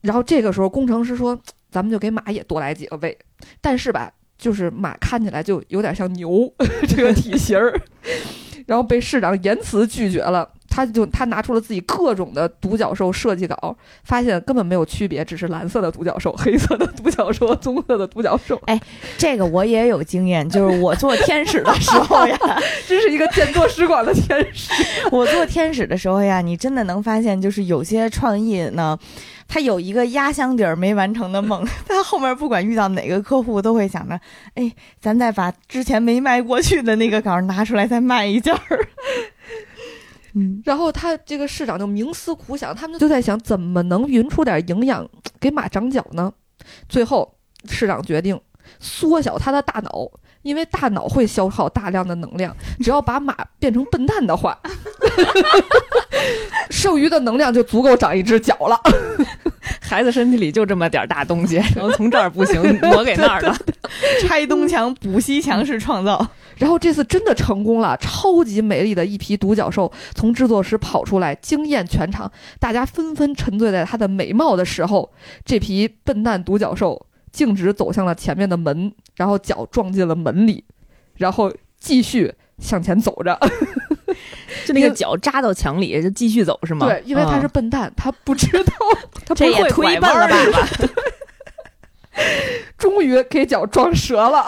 [0.01, 1.37] 然后这个时候工程师说，
[1.71, 3.17] 咱们就给马也多来几个胃，
[3.61, 6.51] 但是吧，就是马看起来就有点像牛
[6.87, 7.79] 这个体型儿，
[8.67, 10.49] 然后被市长严词拒绝了。
[10.75, 18.59] 他就他拿出了自己各种的独角兽设计稿，发现根本没有区别，只是蓝色的独角兽、黑色的独角兽、棕色的独角兽。
[18.65, 18.81] 哎
[19.15, 22.35] 这个我也有经验，就是我做天使的时候呀，
[22.89, 24.73] 真是一个见多识广的天使。
[25.11, 28.97] 我做天使的时候呀，你真的能发现，就是有些创意呢，
[29.47, 34.19] 它有一个压箱底儿没完成的梦， 它后面不管遇到哪个客户，都会想着，
[34.55, 38.87] 哎，咱再把之前没卖过去的那个稿拿出来再卖一件儿。
[40.33, 45.07] 嗯，然后他这个市长就冥思苦想，他们就在想怎么能匀出点营养
[45.39, 46.33] 给马长脚呢？
[46.87, 48.39] 最后市长决定
[48.79, 50.09] 缩小他的大脑，
[50.43, 54.57] 因为大脑会消耗大量的能量，只要把马变成笨蛋的话，
[56.69, 58.79] 剩余的能量就足够长一只脚了。
[59.81, 63.55] 孩子身体里就这么点儿大东西，然后从这儿不行，挪给那儿了。
[64.21, 66.27] 拆东墙补西墙式创造。
[66.57, 72.31] 然后这次真的成功了，超级美丽的一匹独角兽从制作室跑出来，惊艳全场。
[72.59, 75.11] 大家纷纷沉醉在它的美貌的时候，
[75.43, 80.63] 这匹笨蛋独角兽径直走向了前面的门，然后脚撞进了门里，
[81.15, 83.37] 然后继续向前走着。
[84.65, 86.87] 就那个脚扎到墙里，就继续走是吗？
[86.87, 88.73] 对，因为他是嗯笨蛋，他不知道，
[89.25, 90.69] 他不会拐忒笨了弯儿吧？
[92.77, 94.45] 终于给脚撞折了。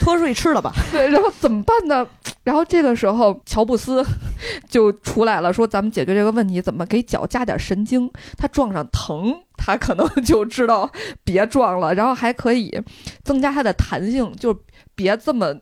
[0.00, 0.72] 拖出去吃了吧。
[0.90, 2.04] 对，然后怎么办呢？
[2.42, 4.04] 然后这个时候，乔布斯
[4.68, 8.10] 就出来了，说咱们解决这个问题，怎么给脚加点神经？
[8.36, 9.32] 他撞上疼，
[9.64, 10.90] 它可能就知道
[11.22, 12.82] 别撞了，然后还可以
[13.22, 14.52] 增加它的弹性，就
[14.96, 15.54] 别这么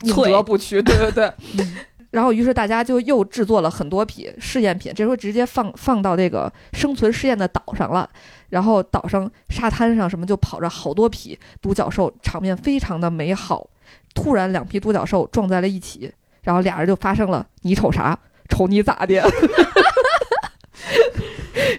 [0.00, 0.82] 拧脆折不屈。
[0.82, 1.32] 对对对。
[2.10, 8.08] 然后，于是大家就又制作了很多匹试验品，这时候直接放放到这个生存试验的岛上了。
[8.50, 13.68] 然后岛上沙滩上什么就跑着好多匹独角兽，场面非常的美好。
[14.14, 16.12] 突然，两匹独角兽撞在了一起，
[16.42, 18.16] 然后俩人就发生了你瞅啥？
[18.48, 19.14] 瞅你咋的？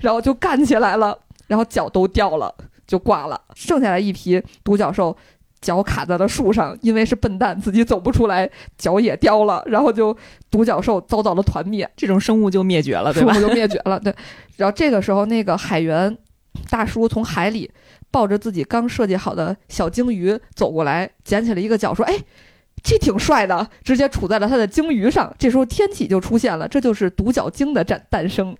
[0.02, 2.54] 然后就干起来了，然后脚都掉了，
[2.88, 3.40] 就挂了。
[3.54, 5.16] 剩下来一批独角兽，
[5.62, 10.16] 脚卡在了树上，因为是笨蛋，自己走不出来，脚也掉了，然后就
[10.50, 13.48] 独角兽遭到了团灭，这种生物就灭绝了，对吧生物？
[13.48, 14.00] 就灭绝了。
[14.00, 14.14] 对，
[14.58, 16.18] 然后这个时候，那个海员
[16.70, 17.72] 大叔从海里
[18.12, 22.16] 抱着自己刚设计好的小鲸鱼走过来，捡起了一个脚，说：“哎。”
[22.84, 25.34] 这挺帅的，直接杵在了他的鲸鱼上。
[25.40, 28.56] 这时候天启就出现了，这就是独角鲸的诞诞生，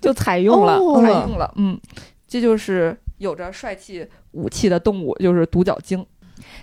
[0.00, 1.54] 就采用了，哦采嗯用了。
[1.56, 1.80] 嗯，
[2.26, 6.04] 这就是有着帅气武器的动物，就是独角鲸。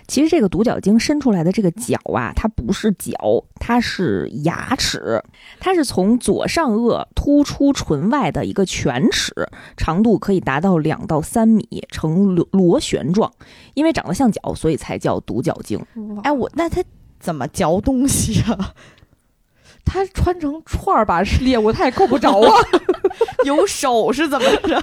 [0.06, 3.12] 其实这个独角鲸伸出来的这个角啊，它不是角，
[3.56, 5.20] 它是牙齿，
[5.58, 9.32] 它是从左上颚突出唇外的一个犬齿，
[9.76, 13.32] 长度可以达到两到三米，呈螺螺旋状。
[13.74, 15.84] 因为长得像角，所以才叫独角鲸。
[16.22, 16.82] 哎，我那它
[17.18, 18.74] 怎么嚼东西啊？
[19.84, 22.54] 它穿成串儿吧是猎物，它也够不着啊。
[23.44, 24.82] 有手是怎么着？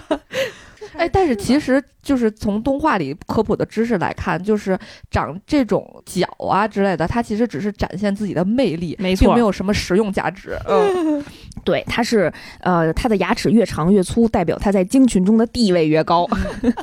[0.94, 4.78] 哎，但是其实就是从动画里科普的知识来看，就是
[5.10, 10.58] 长这种角啊之类的，它其实只是展现自己的魅力，没错并没有什么实用价值。
[10.68, 11.24] 嗯，
[11.64, 16.28] 对，它是呃，它的牙齿越长越粗，代表它在鲸群中的地位越高，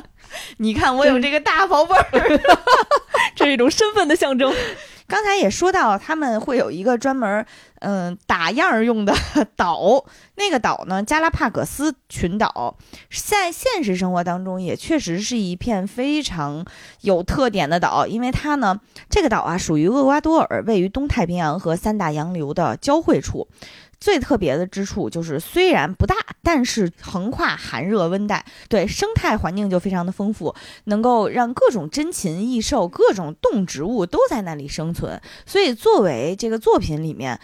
[0.57, 2.39] 你看我有这个大宝贝儿。
[3.35, 4.53] 这是一种身份的象征。
[5.09, 7.45] 刚才也说到，他们会有一个专门
[7.81, 9.13] 嗯、打样儿用的
[9.55, 12.77] 岛，那个岛呢，加拉帕戈斯群岛，
[13.09, 16.65] 在现实生活当中也确实是一片非常
[17.01, 23.47] 有特点的岛，因为它呢，这个岛啊属于厄瓜多尔，位于东太平洋和三大洋流的交汇处。
[23.99, 35.21] 最特别的之处就是，虽然不大，但是横跨寒热温带，对生态环境就非常的丰富，能够让各种珍禽异兽、各种动植物都在那里生存。
[35.45, 37.39] 所以，作为这个作品里面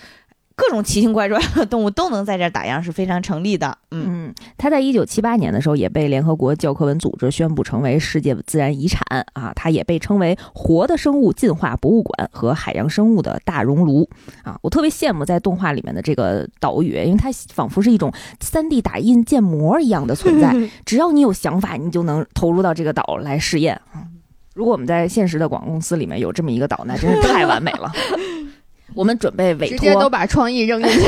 [0.55, 3.77] 各种奇形怪状的动物都能在这儿打样，是非常成立的。
[3.91, 9.01] 嗯，嗯，它在一九七八年的时候也被联合国教科文组织宣布成为世界自然遗产
[9.33, 14.09] 啊，它也被称为活的生物进化博物馆和海洋生物的大熔炉
[14.43, 14.57] 啊。
[14.61, 24.07] 我特别羡慕在动画里面的这个岛屿，因为它仿佛是一种三 D 打印建模一样的存在， 只要你有想法，你就能投入到这个岛来试验啊。
[24.53, 27.91] 如果我们在现实的广告公司里面有这么一个岛，那真是太完美了。
[28.93, 30.99] 我们准备委托直接都，把创意扔进去。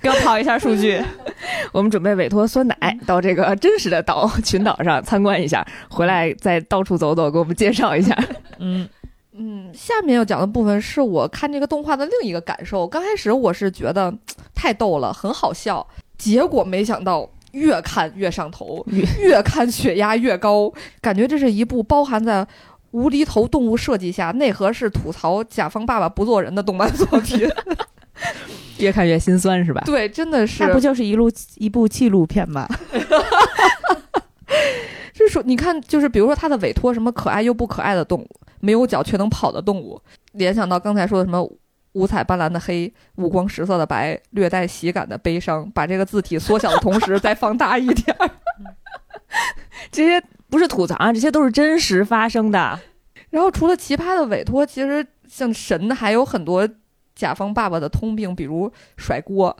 [0.00, 1.02] 给我跑一下数据。
[1.72, 8.16] 我们准备委托酸奶到这个真实的岛群岛上参观一下，回来再到处走走，给我们介绍一下。
[8.58, 8.88] 嗯，
[9.32, 12.86] 嗯，下面要讲的部分是我看这个动画的另一个感受。
[12.86, 14.14] 刚开始我是觉得
[14.54, 22.46] 太逗了，很好笑，结果没想到越看越上头，越越看血压越高，感觉这是一部包含在。
[22.94, 27.40] 无厘头动物设计下，内核是吐槽甲方爸爸不做人的动漫作品。
[28.78, 29.82] 越看越心酸，是吧？
[29.84, 32.68] 对，真的是那不就是一路一部纪录片吗？
[35.12, 38.28] 就 是说，你看，就是比如说他的委托什么可爱又不可爱的动物，
[38.60, 40.00] 没有脚却能跑的动物，
[40.34, 41.42] 联想到刚才说的什么
[41.94, 48.30] 五彩斑斓的黑、五光十色的白、略带喜感的悲伤，把这个字体缩小的同时再放大一点儿。
[49.90, 50.22] 这些
[50.54, 52.78] 不是吐槽啊，这些都是真实发生的。
[53.30, 56.68] 然后除了奇葩的委托，其实像神还有很多
[57.16, 59.56] 甲方爸爸的通病，比如甩锅。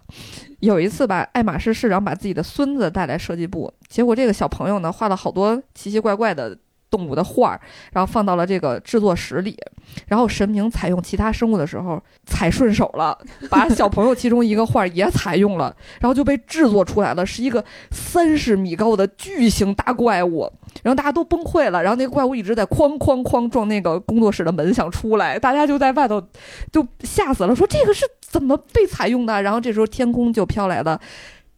[0.61, 6.57] 有一次吧，爱马仕市长把自己的孙子带来设计部，结果这个小朋友呢画了好多奇奇怪怪的
[6.88, 7.61] 动物的画儿，
[7.92, 9.59] 然后放到了这个制作室里。
[10.07, 13.18] 然后神明采用其他生物的时候踩顺手了，
[13.50, 20.50] 把小朋友其中一个画儿也采用了，然后就被制作出来了，是一个三十米高的巨型大怪物。
[20.82, 26.22] 然后大家都崩溃了，然后那个怪物一直在哐哐哐撞那个工作室的门，想出来，大家就在外头
[26.72, 29.42] 就吓死了，说这个是怎么被采用的？
[29.42, 31.00] 然后这时候天空就飘来了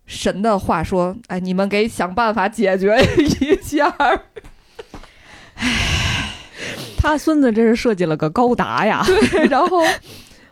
[0.04, 2.96] 神的话，说：“哎，你们给想办法解决
[3.40, 4.20] 一下儿。
[6.98, 9.80] 他孙子真是设计了个高达呀，对，然后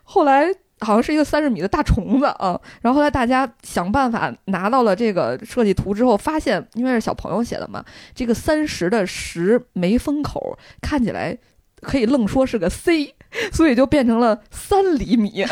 [0.02, 0.46] 后来
[0.84, 11.36] 好像是一个三十米的大虫子啊， 然后后来大家想办法拿到了这个设计图之后，发现因为是小朋友写的嘛，这个三十的十没封口，看起来
[11.80, 13.14] 可以愣说是个 C，
[13.52, 15.44] 所以就变成了三厘米。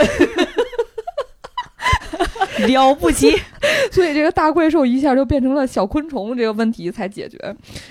[2.68, 3.34] 了不起。
[3.90, 7.38] 所以这个大怪兽一下就变成了小昆虫，这个问题才解决。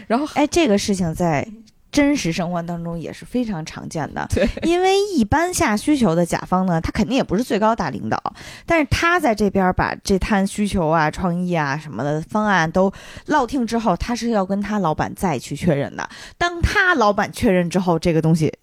[0.07, 1.45] 然后哎，这个事情在
[1.91, 4.25] 真实生活当中也是非常常见的。
[4.33, 8.21] 对，因为一般下需求的甲方呢，他肯定也不是最高大领导，
[8.65, 12.91] 但是他在这边把这摊需求啊、创意啊什么的方案都
[13.25, 16.09] 落听之后，他是要跟他老板再去确认的。
[16.37, 18.53] 当他老板确认之后，这个东西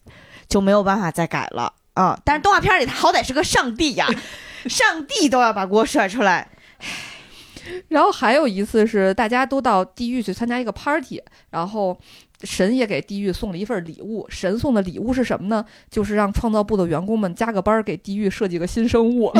[0.48, 4.06] 就没有办法再改了啊、但是动画片里他好歹是个上帝呀，
[4.66, 6.48] 上帝都要把锅甩出来。
[7.88, 11.20] 然后还有一次是大家都到地狱去参加一个 party，
[11.50, 11.98] 然后
[12.44, 14.26] 神也给地狱送了一份礼物。
[14.28, 15.64] 神送的礼物是什么呢？
[15.90, 19.32] 就是让创造部的员工们加个班儿，给地狱设计个新生物。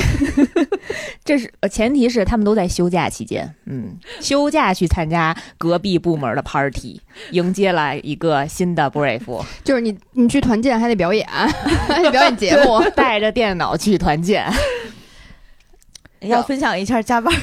[1.25, 7.01] 这是呃前提是他们都在休假期间，嗯，休假去参加隔壁部门的 party，
[7.33, 11.27] 迎接了一个新的 brief 就是你你去团建还得表演，
[11.89, 12.83] 还得表演节目。
[12.97, 14.45] 带着电脑去团建。
[16.21, 17.39] 要分享一下加班儿。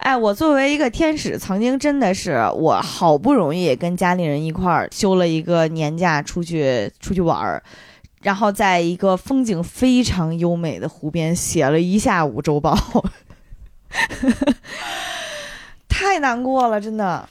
[0.00, 7.62] 哎，我作为一个天使，曾经真的是我好不容易跟家里人一块儿休了一个年假，出去出去玩儿，
[8.22, 12.74] 然后在一个风景非常优美的湖边写了一下午周报，
[15.86, 17.28] 太难过了，真的。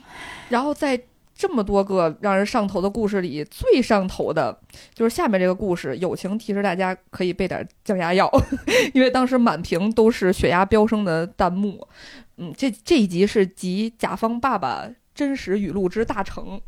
[0.50, 1.00] 然后在
[1.36, 4.56] 这么多个让人上头的故事里，最上头的
[4.94, 5.98] 就是下面这个故事。
[5.98, 8.32] 友情提示大家可以备点降压药，
[8.94, 11.88] 因为当时满屏都是血压飙升的弹幕。
[12.40, 16.60] 嗯，这这一集是集甲方爸爸真实语录之大成，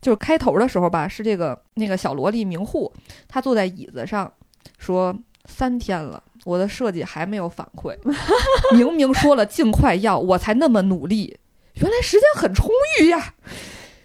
[0.00, 2.92] 就是开头的时候吧，是这个那个小萝莉明户，
[3.26, 4.32] 她坐在椅子上
[4.78, 7.94] 说：“三天了。”我的设计还没有反馈，
[8.74, 11.36] 明明说了尽快要，我才那么努力，
[11.74, 13.34] 原来时间很充裕呀，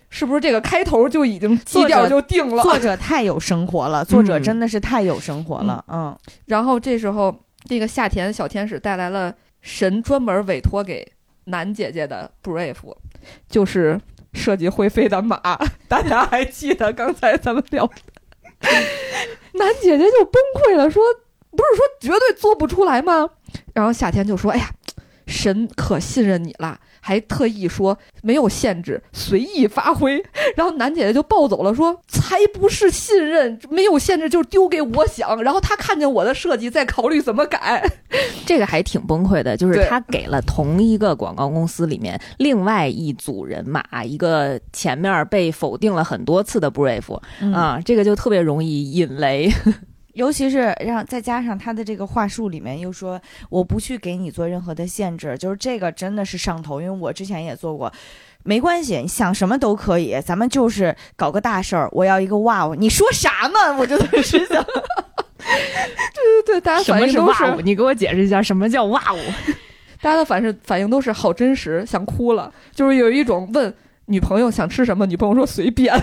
[0.10, 2.62] 是不是这个开头就已经基调就定了？
[2.64, 7.34] 作者太有生活了，作者真的是太有生活了，嗯，然后这时候，
[7.66, 9.34] 这个夏田小天使带来了
[9.64, 11.14] 神专门委托给
[11.46, 12.96] 男姐姐的 Brave，
[13.50, 14.00] 就是
[14.34, 15.40] 设计会飞的马。
[15.88, 17.90] 大家还记得刚才咱们聊
[19.54, 21.02] 男，姐姐就崩溃了，说
[21.50, 23.30] 不是说绝对做不出来吗？
[23.74, 24.70] 然后夏天就说：“哎呀，
[25.26, 30.24] 神可信任你了。”还特意说没有限制，随意发挥。
[30.56, 35.44] 然后楠姐姐就暴走了，说才不是信任，没有限制就是丢给我想。
[35.44, 37.86] 然后他看见我的设计，再考虑怎么改。
[38.46, 49.52] 这个还挺崩溃的，就是对他给了同一个广告公司里面另外一组人马一个前面被否定了很多次的 Brave 嗯啊，这个就特别容易引雷。
[50.14, 57.92] 尤其是让再加上他的这个话术里面又说我不去给你做任何的限制，就是这个真的是上头，因为我之前也做过。
[58.46, 61.88] 没关系，你想什么都可以，咱们就是搞个大事儿。
[61.94, 62.76] 我要一个哇哦！
[62.78, 63.76] 你说啥呢？
[63.80, 67.62] 我真的是想，对对对，大家反应都是，哇哦？
[67.64, 69.18] 你给我解释一下什么叫哇哦？
[70.02, 72.54] 大家的反是反应都是好真实，想哭了。
[72.74, 73.74] 就是有一种问
[74.08, 75.98] 女朋友想吃什么，女朋友说随便。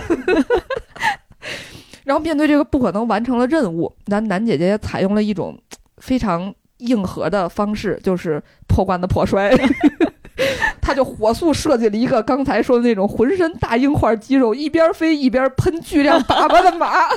[2.03, 5.57] 然后面对这个不可能完成的任务，咱男姐姐也采用了一种
[5.97, 9.51] 非常硬核的方式，就是破罐子破摔。
[10.81, 16.91] 她就火速设计了一个刚才说的那种浑身大硬块肌肉，一边飞一边喷巨量粑粑的马。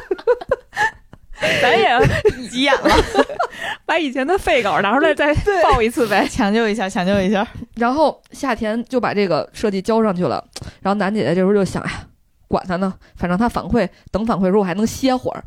[1.61, 1.89] 咱也
[2.49, 2.91] 急眼了，
[3.85, 6.26] 把以前的废稿拿出来再报一次呗。
[6.28, 7.47] 抢救一下，抢救一下。
[7.74, 10.43] 然后夏田就把这个设计交上去了，
[10.80, 12.07] 然后楠姐姐这时候就想，哎呀，
[12.55, 15.42] 管他呢，反正他反馈，等反馈说我还能歇会儿。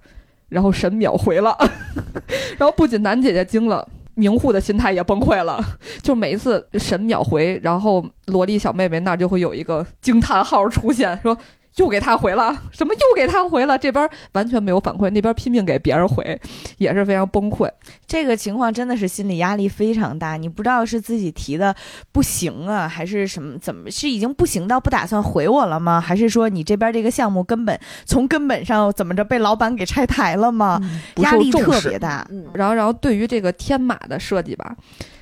[0.49, 1.55] 然后神秒回了，
[2.59, 5.63] 然后不仅男姐姐惊了，明户的心态也崩溃了。
[6.01, 11.37] 就每一次神秒回，然后萝莉小妹妹那儿就会有一个惊叹号出现，说。
[11.77, 13.77] 又给他回了，什么又给他回了？
[13.77, 16.39] 这边完全没有反馈，那边拼命给别人回，
[16.77, 17.69] 也是非常崩溃。
[18.05, 21.75] 这个情况真的是心理压力非常大，你不知道是自己提的
[22.11, 23.57] 不行啊，还是什么？
[23.59, 26.01] 怎么是已经不行到不打算回我了吗？
[26.01, 30.79] 还是说你这边这个项目根本从根本上怎么着被老板给拆台了吗？
[31.13, 32.27] 不压力特别大。
[32.31, 34.75] 嗯，然后，然后对于这个天马的设计吧，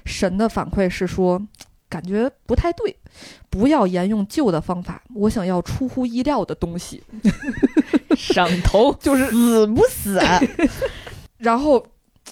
[0.06, 1.42] 神的反馈是说，
[1.96, 2.94] 感觉不太对，
[3.50, 7.02] 不要沿用旧的方法，我想要出乎意料的东西，
[8.18, 8.94] 上头。
[8.96, 10.20] 就是，死不死？
[11.40, 11.88] 然后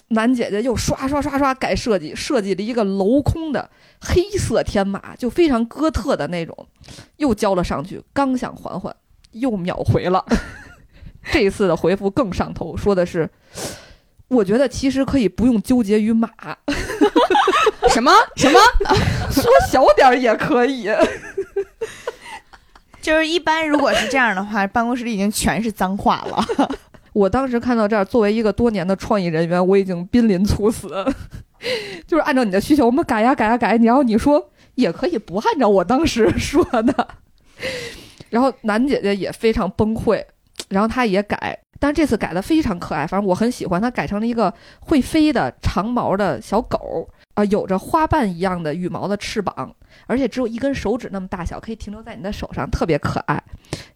[0.08, 3.70] 男姐姐又刷刷刷刷改设计，设计了一个镂空的
[4.02, 6.54] 黑色天马，就非常哥特的那种，
[7.16, 8.94] 又交了上去，刚想缓缓，
[9.30, 10.22] 又秒回了。
[11.32, 13.30] 这一次的回复更上头，说的是。
[14.34, 16.28] 我觉得其实可以不用纠结于马，
[17.90, 18.58] 什么 什么？
[19.30, 20.90] 缩小点儿也可以。
[23.00, 26.44] 就是一般如果是这样的话，办公室里已经全是脏话了。
[27.12, 30.88] 我当时看到这儿，作为一个多年的创意人员，我已经濒临猝死。
[32.06, 37.08] 就是按照你的需求，我们改呀改呀改，然后你说也可以不按照我当时说的，
[38.30, 40.22] 然后楠姐姐也非常崩溃，
[40.68, 49.74] 然后她也改，但是这次改的非常可爱，反正我很喜欢，它改成了一个会飞的长毛的小狗啊、有着花瓣一样的羽毛的翅膀，
[50.06, 53.42] 而且只有一根手指那么大小，可以停留在你的手上，特别可爱，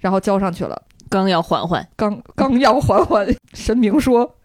[0.00, 0.80] 然后交上去了。
[1.08, 4.36] 刚要缓缓，刚刚要缓缓，神明说：“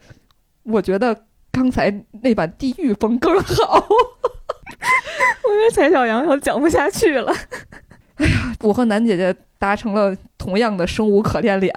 [0.64, 3.86] 我觉得刚才那版地狱风更好。
[5.44, 7.34] 我觉得蔡小阳要讲不下去了。
[8.16, 11.74] ”哎呀我和楠姐姐达成了同样的生无可恋脸，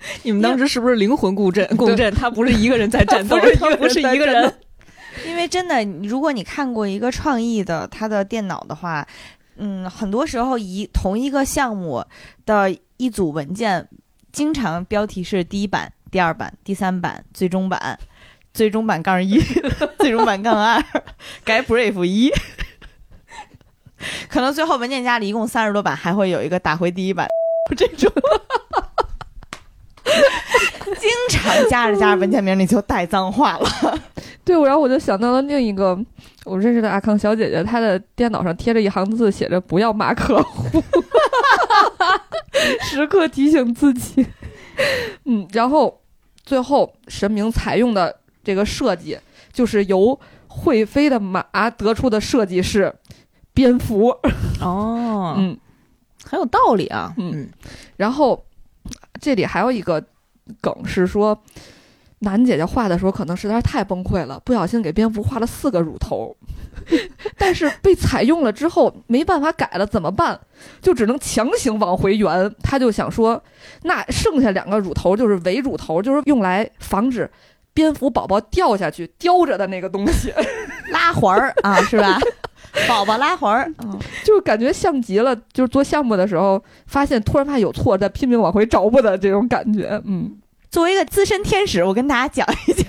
[0.22, 1.66] 你们当时是不是灵魂共振？
[1.76, 4.54] 共振，他不是一个人在战斗， 他不是一个人。
[5.26, 9.06] 因为真的，如果你看过一个创意的他的电脑的话，
[9.56, 12.04] 嗯，很多时候一同一个项目
[12.46, 13.88] 的一组文件，
[14.30, 17.98] 经常标题是第一版、第二版、第三版、最终版、
[18.54, 19.40] 最终版杠一、
[19.98, 20.80] 最终版杠二，
[21.42, 22.30] 改 brief 一。
[24.28, 27.26] 可能最后文件夹里一共三十多版，还会有一个打回第一版
[27.76, 28.12] 这种。
[30.98, 33.68] 经常加着加着文件名里就带脏话了。
[34.44, 35.98] 对，然后我就想到了另一个
[36.44, 40.82] 我认识的阿康小姐姐，她的电脑上贴着一行字，写着“不要骂客户”，
[42.90, 44.26] 时刻提醒自己。
[45.24, 46.00] 嗯，然后
[46.44, 49.18] 最后神明采用的这个设计，
[49.52, 52.94] 就是由会飞的马得出的设计是
[53.52, 54.08] 蝙蝠。
[54.62, 55.58] 哦， 嗯，
[56.24, 57.12] 很有道理啊。
[57.18, 57.50] 嗯，
[57.98, 58.42] 然后
[59.20, 60.02] 这里还有一个
[60.60, 61.40] 梗是说，
[62.20, 66.36] 楠姐姐画的时候可能实在是太崩溃了，不小心给蝙蝠画了四个乳头，
[67.38, 70.38] 但是被采用了之后没办法改了，怎么办？
[70.80, 72.52] 就只能强行往回圆。
[72.62, 73.42] 她就想说，
[73.82, 77.30] 那剩下两个乳头就是伪乳头，就是用来防止
[77.72, 80.32] 蝙蝠宝宝掉下去叼着的那个东西，
[80.90, 82.18] 拉环儿啊，是吧？
[82.88, 90.36] 宝宝拉环儿，嗯，就感觉像极了，就是做项目的时候发现突然发现有错，在拼命往回找补的这种感觉，嗯。
[90.70, 92.84] 作为一个资深天使，我跟大家讲一下，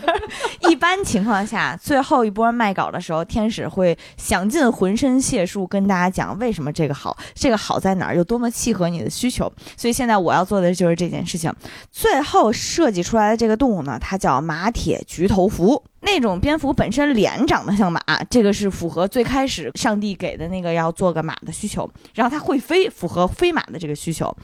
[0.69, 9.51] 一般情况下，最后一波卖稿的时候，天使会想尽浑身解数跟大家讲为什么这个好，这个好在哪儿，有多么契合你的需求。
[9.77, 11.53] 所以现在我要做的就是这件事情。
[11.89, 15.81] 最后设计出来的这个动物呢，它叫马铁菊头蝠。
[16.01, 21.89] 那种蝙蝠本身脸长得像马，这个是符合最开始上帝给的那个要做个马的需求。
[22.13, 24.35] 然后它会飞，符合飞马的这个需求。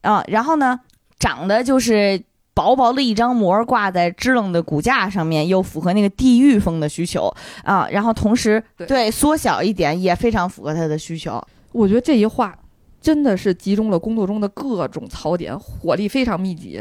[0.00, 0.80] 啊，然后呢，
[1.18, 2.22] 长得就是。
[2.54, 7.32] 薄薄的一张膜挂在支棱的骨架上面，又符合那个地域风的需求
[7.64, 7.88] 啊。
[7.90, 11.42] 然后同时对缩小一点，也非常符合他的需求。
[11.72, 12.54] 我觉得这一话
[13.00, 16.80] 真的是集中了工作中的各种槽点，火力非常密集。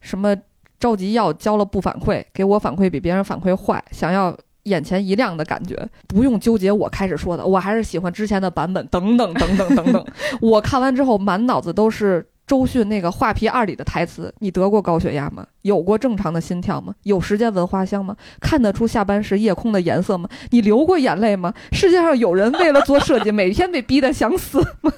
[0.00, 0.36] 什么
[0.78, 10.06] 着急要交了不反馈，给我反馈比别人反馈坏，想要眼前一亮的感觉，不用纠结我开始说的，我还是喜欢之前的版本，等等等等等等。
[10.40, 12.24] 我看完之后满脑子都是。
[12.50, 15.46] 周迅那个《画皮二》里的台词：“你得过高血压吗？
[15.62, 16.92] 有过正常的心跳吗？
[17.04, 18.16] 有时间闻花香吗？
[18.40, 20.28] 看得出下班时夜空的颜色吗？
[20.50, 21.54] 你流过眼泪吗？
[21.70, 24.92] 世界上有人为了做设计，每天被逼得想死吗？”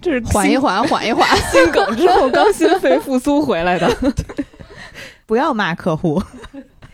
[0.00, 3.92] 这是缓一缓，缓一缓，心梗之后刚心肺复苏回来的。
[5.26, 6.22] 不要骂客户，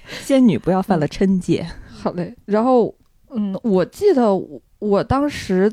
[0.09, 1.69] 仙女不要犯了嗔戒。
[1.93, 2.35] 好嘞。
[2.47, 2.95] 然后，
[3.29, 5.71] 嗯，我记得我我当时。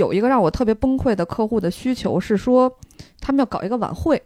[0.00, 2.74] 有一个让我特别崩溃的客户的需求是说，
[3.20, 4.20] 他们要搞一个晚会，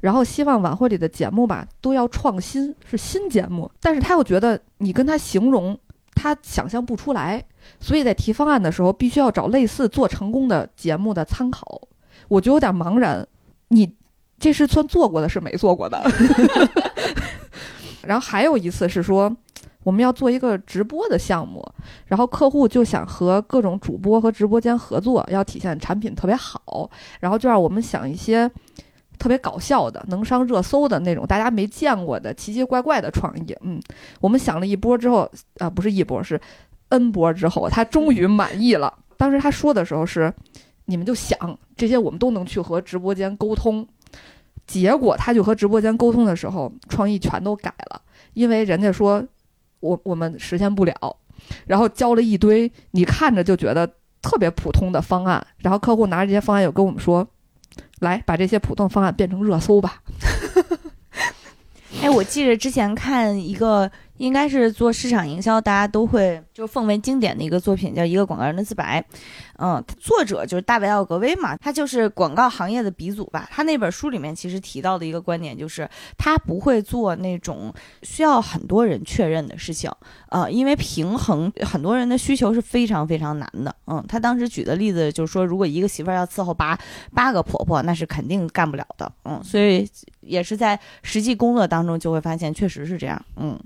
[0.00, 3.70] 然后希望晚会里的节目吧都要创新，是新节目。
[3.80, 5.78] 但是他又觉得你跟他形容，
[6.14, 7.42] 他想象不出来，
[7.78, 11.80] 所以在提方案的时候必须要找类似做成功的节目的参考。
[12.26, 13.24] 我就有点茫然，
[13.68, 13.94] 你
[14.40, 16.02] 这是算做过的，是没做过的。
[18.04, 19.34] 然后还有一次是说。
[19.84, 21.60] 我们要做一个直播的项目，
[22.06, 26.88] 然后客户就想和各种主播和直播间合作，要体现产品特别好，
[27.20, 28.48] 然后就让我们想一些
[29.18, 33.56] 特别搞笑的、能上热搜的那种大家没见过的奇奇怪怪的创意。
[33.62, 33.80] 嗯，
[34.20, 35.28] 我们想了一波之后，
[35.58, 36.40] 啊，不是一波，是
[36.90, 38.92] N 波之后，他终于满意了。
[39.16, 40.32] 当时他说的时候是，
[40.84, 43.86] 你们就想这些，我们都能去和直播间沟通。
[44.64, 48.00] 结果他就和直播间沟通的时候，创意全都改了，
[48.34, 49.24] 因为人家说。
[49.82, 51.16] 我我们实现不了，
[51.66, 53.86] 然后交了一堆你看着就觉得
[54.22, 57.26] 特别普通的方案，然后客户拿着这些方案又跟我们说，
[58.00, 60.00] 来把这些普通方案变成热搜吧。
[62.00, 63.90] 哎，我记得之前看一个
[64.22, 69.00] 应该是做市场营销，大家都会就奉为经典的一个作品，叫《一个广告人的自白》。
[69.58, 73.48] 嗯，作者就是大卫奥格威嘛，他就是广告行业的鼻祖吧。
[73.50, 79.90] 他那本书里面其实提到的一个观点就是，他不会做那种需要很多人确认的事情。
[80.28, 83.74] 呃，因为平衡很多人的需求是非常非常难的。
[83.88, 86.78] 嗯，他当时举的例子就是说，如果一个媳妇儿要伺候八
[87.12, 89.10] 八个婆婆，那是肯定干不了的。
[89.24, 89.88] 嗯，所以
[90.20, 93.20] 也是在实际工作当中就会发现，确实是这样。
[93.36, 93.58] 嗯。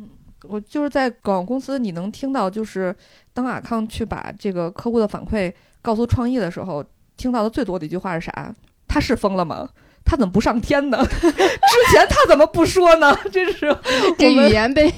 [0.49, 2.95] 我就是在广告公司，你能听到，就是
[3.33, 6.85] 当阿康去把这个客户的反馈告诉创意的时候，
[7.17, 8.55] 听到的最多的一句话是啥？
[8.89, 9.69] 他是疯了吗？
[10.05, 10.99] 他怎么不上天呢？
[11.11, 13.13] 之前他怎么不说呢？
[13.33, 13.77] 这是
[14.17, 14.93] 这语言被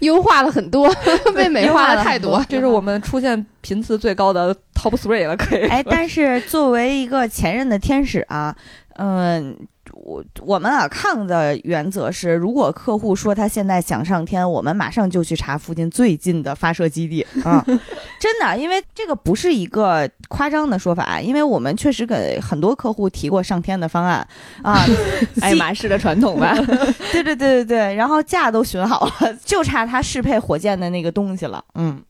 [0.00, 0.90] 优化了很多，
[1.34, 2.42] 被美化了太多。
[2.48, 5.66] 这是我们出现频次最高的 top three 了，可以。
[5.68, 8.56] 哎，但是作为一个前任的天使啊，
[8.96, 9.54] 嗯。
[10.04, 17.64] 我我们啊抗的原则是，如果客户说他现在想上天，我们马上就去查附近最近的发射基地啊！
[18.20, 24.26] 真的，因为这个不是一个夸张的说法，因为我们确实给很多客户提过上天的方案
[24.62, 24.84] 啊，
[25.40, 26.54] 爱马仕的传统吧？
[27.10, 31.64] 对对对对对，然后架都寻好了，就差他适配火箭的那个东西了。
[31.76, 32.02] 嗯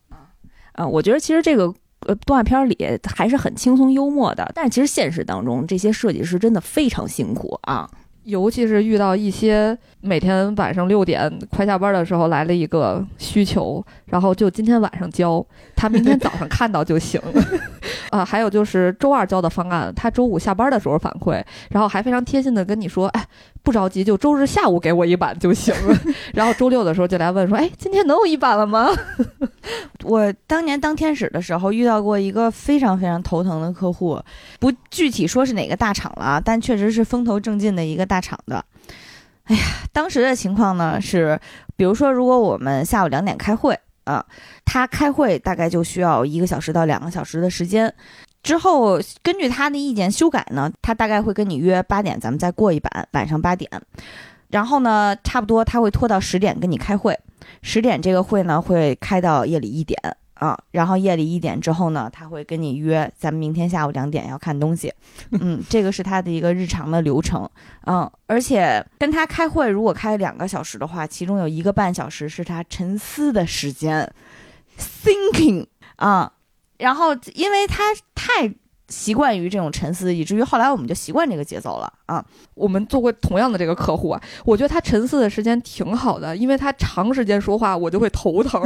[0.72, 1.72] 啊，我觉得其实这个。
[2.06, 2.76] 呃，动画片里
[3.14, 7.88] 还是很轻松幽默的，但是其实现实当中，这些设计师真的非常辛苦啊，
[8.24, 15.44] 尤其是遇到一些每天晚上六点快下班的时候来了一个需求，然后就今天晚上交，
[15.76, 17.20] 他明天早上看到就行。
[18.10, 23.24] 啊，还有就是周二交的方案，他周五下班的时候反馈，然后还非常贴心的跟你说，哎，
[23.62, 25.98] 不着急，就周日下午给我一版就行了。
[26.34, 28.88] 然后周六的时候就来问说，哎，今天能有一版了吗？
[30.04, 34.20] 我当年当天使的时候遇到过一个非常非常头疼的客户，
[34.60, 38.64] 不具体说是哪个大厂了，但确实是风头正劲的一个大厂的。
[39.44, 41.38] 哎呀，当时的情况呢是，
[41.76, 44.24] 比如说如果我们下午两点开会啊，
[44.64, 47.92] 他开会大概就需要一个小时到两个小时的时间，
[48.42, 53.70] 之后根据他的意见修改呢，他大概会跟你约八点，咱们再过一版，晚上八点，
[54.48, 57.18] 然后呢，差不多他会拖到十点跟你开会。
[57.60, 59.98] 十点这个会呢会开到夜里一点
[60.44, 64.92] 啊，然后夜里一点之后呢，他会跟你约，咱们明天下午两点要看东西，
[65.40, 67.48] 嗯，这个是他的一个日常的流程，
[67.86, 74.12] 嗯，而且跟他开会，如果开两个小时的话，其中有一个半小时是他沉思的时间
[74.78, 75.66] ，thinking
[75.96, 76.30] 啊，
[76.76, 77.82] 然后因为他
[78.14, 78.52] 太。
[78.88, 82.24] 习惯于这种沉思，以至于后来我们就习惯这个节奏了啊。
[82.54, 88.62] 我们做过同样的这个客户啊，我觉得他沉思的时间挺好的，因为他长时间说话我就会头疼。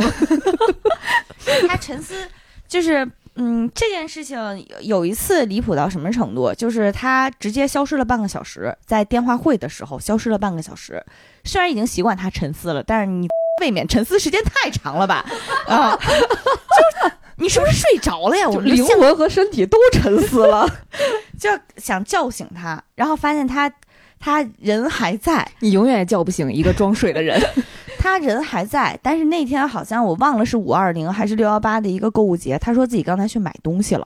[1.69, 2.29] 他沉思
[2.66, 4.39] 就是，嗯，这件事情
[4.83, 6.53] 有一次离谱到什么程度？
[6.53, 11.03] 就是他直接消失了半个小时，在电话会的时候消失了半个小时。
[11.45, 13.27] 虽然已经习惯他沉思了，但是你
[13.62, 15.25] 未免沉思时间太长了吧？
[15.66, 17.12] 啊，就是。
[17.39, 18.49] 你是不是睡着了呀？
[18.49, 20.68] 我灵魂和身体都沉思了，
[21.39, 23.72] 就想叫醒他，然后发现他
[24.18, 25.49] 他人还在。
[25.61, 27.41] 你永远也叫不醒一个装睡的人。
[27.99, 34.05] 他人还在，但是那天好像我忘了是五二零还是六幺八的一个购物节，他说自己刚才去买东西了，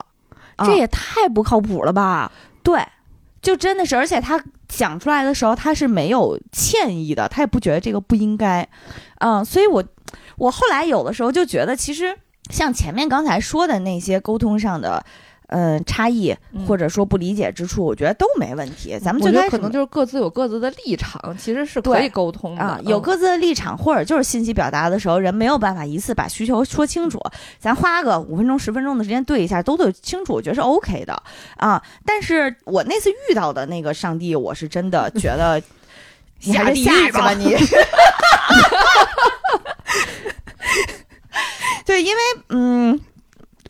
[0.58, 2.30] 这也太不靠谱了吧？
[2.62, 2.82] 对，
[3.40, 8.66] 就真的是，而且他讲出来的时候他是没有歉意的，他也不觉得这个不应该。
[9.18, 9.82] 嗯，所以我
[10.36, 12.14] 我后来有的时候就觉得其实。
[12.50, 15.04] 像前面刚才说的那些沟通上的，
[15.46, 16.34] 呃，差异
[16.66, 18.98] 或者说不理解之处，我觉得都没问题。
[18.98, 22.80] 咱们最开始可能就是各自有各自的立场，其实是可以沟通的。
[22.84, 27.20] 有各自的立场，或者就是信息表达的时候，人没有办法一次把需求说清楚，
[27.58, 31.22] 咱花个五分钟、十分钟的时间对一下，都对清楚，我觉得是 OK 的
[31.56, 31.82] 啊。
[32.04, 35.62] 但是我那次遇到的那个上帝，我是真的 觉得
[36.40, 37.54] 下地狱吧你。
[41.86, 43.00] 对，因为嗯，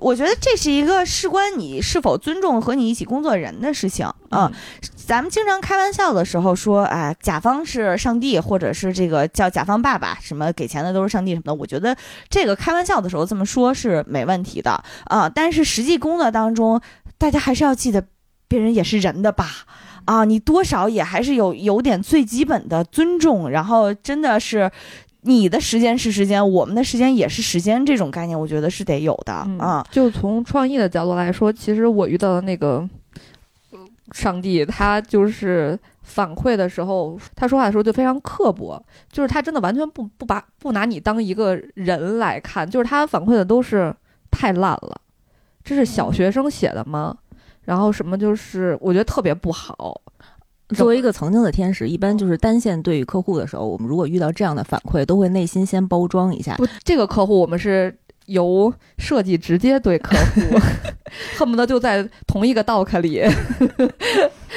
[0.01, 4.51] 我觉得这是一个事关你是否尊重和你一起工作人的事情啊。
[5.05, 11.55] 咱们经常开玩笑的时候说，哎，甲方是上帝，或者是这个叫甲方爸爸，什么给钱的都是上帝什么的。
[11.55, 11.97] 我觉得
[12.29, 15.29] 这个开玩笑的时候这么说是没问题的啊。
[15.29, 16.81] 但是实际工作当中，
[17.19, 18.05] 大家还是要记得，
[18.49, 19.49] 别人也是人的吧？
[20.05, 24.71] 啊，你多少也还是有有点最基本的尊重，然后真的是。
[25.25, 29.87] 你的时间是时间，我们的时间也是时间，这种概念我觉得是得有的啊。
[29.91, 32.89] 就从创意的角度来说，其实我遇到的那个
[34.13, 43.95] 上帝，他就是反馈的时候，他说话的时候就非常刻薄，就是他真的完全不不把不拿你当一个人来看，就是他反馈的都是
[44.29, 45.01] 太烂了，
[45.63, 47.17] 这是小学生写的吗？
[47.63, 50.02] 然后什么就是我觉得特别不好。
[50.73, 56.55] 作为一个曾经的天使，一般就是单线对于客户的时候，我们如果遇到这样的反馈，都会内心先包装一下。
[56.57, 57.95] 不，这个客户我们是
[58.27, 60.41] 由设计直接对客户，
[61.37, 63.23] 恨不得就在同一个 doc 里，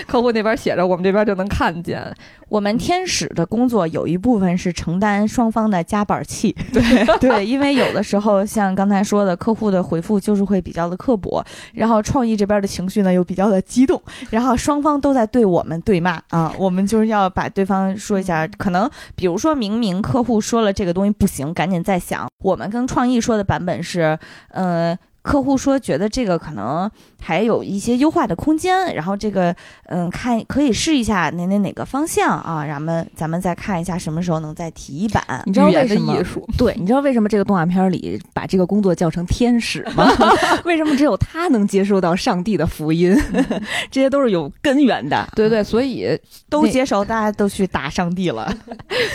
[0.07, 2.01] 客户那边写着，我们这边就能看见。
[2.47, 11.43] 我们天使的工作有一部分是承担双方的夹板气， 对对，因为有的时候像刚才说的，客户的回复就是会比较的刻薄，
[11.73, 24.17] 然后创意这边的情绪呢又比较的激动，然后双方都在对我们对骂啊，我们就是要把对方说一下，可能比如说明明客户说了这个东西不行，赶紧再想，我们跟创意说的版本是，
[24.49, 24.95] 呃。
[25.25, 29.53] 客户说觉得这个可能还有一些优化的空间，然后这个
[29.87, 35.23] 嗯看可以试一下哪哪哪个方向啊，咱们咱们再看一下什么时候能再提一版。
[35.45, 36.23] 你知道为什么艺？
[36.23, 40.07] 术， 对，你知道为什么这个动画片里把这个工作叫成天使吗？
[40.63, 43.19] 为什么只有他能接受到上帝的福音？
[43.89, 45.27] 这些都是有根源的。
[45.35, 46.07] 对对，所以
[46.47, 48.53] 都接受，大家都去打上帝了。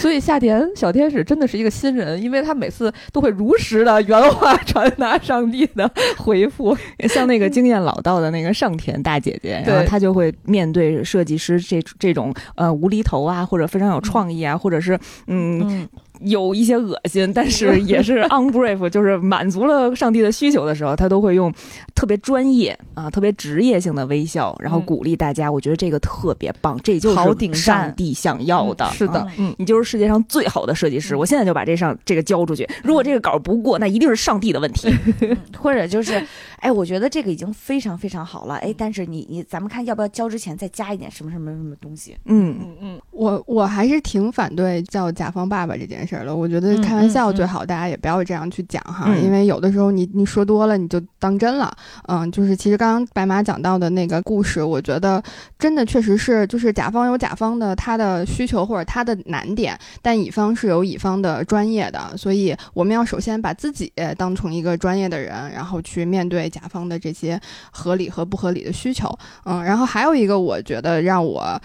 [0.00, 5.88] 所以夏田小天使真的是一个新人，因为他每次都会如实的原话传达上帝的
[6.18, 6.76] 回复。
[7.08, 15.88] 像那个经验老道的那个上田大姐姐，然后她就会面对设计师这这种呃无厘头啊，或者非常有创意啊，或者是嗯嗯，
[16.20, 21.52] 有一些恶心，但是 也是 unbrief，就是满足了上帝的需求的时候，他都会用
[21.94, 25.50] 特别专业啊、特别职业性的微笑，然后嗯鼓励大家。
[25.50, 28.88] 我觉得这个特别棒，这就是上帝想要的。
[28.92, 29.26] 是的
[29.58, 32.68] 你就是世界上最好的设计师，我现在就把这上这个交出去。
[32.84, 34.88] 如果这个稿不过，那一定是上帝的问题。
[35.58, 36.24] 或者就是，
[36.58, 42.16] 哎，我觉得这个已经非常非常好了，哎，但是你你咱们看要不要交之前再加一点什么什么什么东西？
[42.26, 46.34] 嗯，嗯嗯，我我还是挺反对叫甲方爸爸这件事儿了。
[46.34, 51.70] 我觉得嗯开玩笑嗯最好，大家也不要这样去讲哈，嗯因为有的时候你你说多了你就当真了。
[52.08, 55.22] 嗯，就是其实刚刚白马讲到的那个故事，我觉得
[55.58, 67.40] 真的确实是，就是甲方有甲方的他的需求或者他的难点，但乙方是有乙方的专业的，所以我们要首先把自己当成一个专业的人，然后去面对甲方的这些
[67.70, 69.08] 合理和不合理的需求。
[69.44, 71.60] 嗯，然后还有一个，我觉得让我。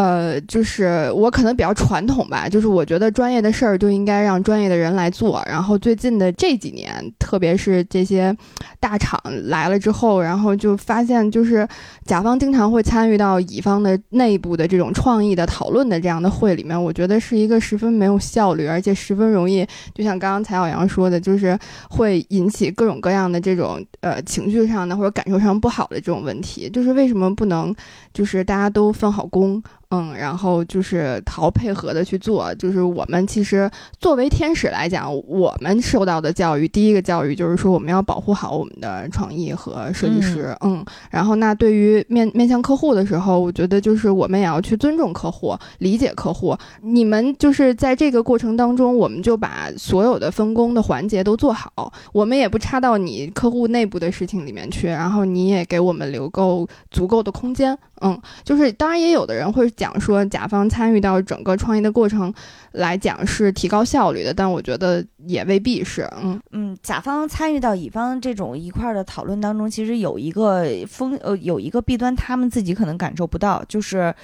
[0.00, 5.42] 呃，就是我可能比较传统吧，就是我觉得专业的事儿就应该让专业的人来做。
[5.46, 8.34] 然后最近的这几年，特别是这些
[8.78, 11.68] 大厂来了之后，然后就发现，就是
[12.06, 21.58] 甲方经常会参与到乙方的内部的这种创意的讨论的这样的会里面，我觉得是一个十分没有效率，而且十分容易，就像刚刚蔡小阳说的，就是
[21.90, 26.70] 会引起各种各样的这种呃情绪上的或者感受上不好的这种问题。
[26.70, 27.74] 就是为什么不能，
[28.14, 29.62] 就是大家都分好工？
[29.90, 32.54] 嗯，然后就是好配合的去做。
[32.54, 40.56] 就是我们其实作为天使来讲，我们受到的教育，第一个教育就是说我们要保护好我们的创意和设计师。
[40.60, 46.56] 嗯然后那对于面面向客户的时候，我觉得就是我们也要去尊重客户，理解客户。
[46.82, 57.76] 你们就是在这个过程当中，我们就把所有的分工的环节都做好，我们也不插到你客户内部的事情里面去，然后你也给我们留够足够的空间。
[58.02, 62.30] 嗯，就是当然也有的人会讲说，甲方参与到整个创业的过程
[62.72, 66.06] 来讲是提高效率的，但我觉得也未必是。
[66.22, 74.14] 嗯嗯，甲方参与到乙方这种一块儿的讨论当中，其实有一个风呃有一个弊端，他们自己可能感受不到，就是，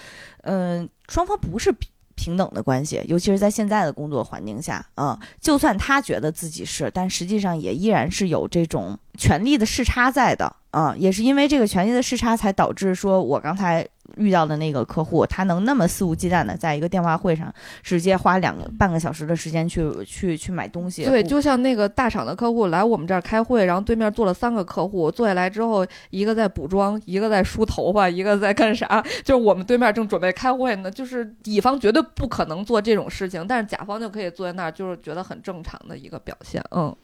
[0.43, 13.87] 嗯、双方不是平平等的关系，尤其是在现在的工作环境下，啊、就算他觉得自己是，但实际上也依然是有这种权力的视差在的，啊、也是因为这个权力的视差，才导致说我刚才
[14.17, 17.53] 遇到的那个客户，他能那么肆无忌惮的在一个电话会上
[17.83, 29.05] 直接花两个半个小时的时间去去去买东西，对，就像那个大厂的客户来我们这儿开会，然后对面坐了三个客户，坐下来之后，一个在补妆，一个在梳头发， 一个在干啥？
[29.25, 36.63] 就是我们对面正准备开会呢，就是乙方绝对不可能做这种事情，但是甲方就可以坐在那儿，就是觉得很正常的一个表现。
[36.71, 36.95] 嗯，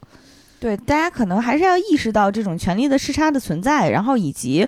[0.59, 4.67] 对，大家可能还是要意识到这种权力的视差的存在，然后以及。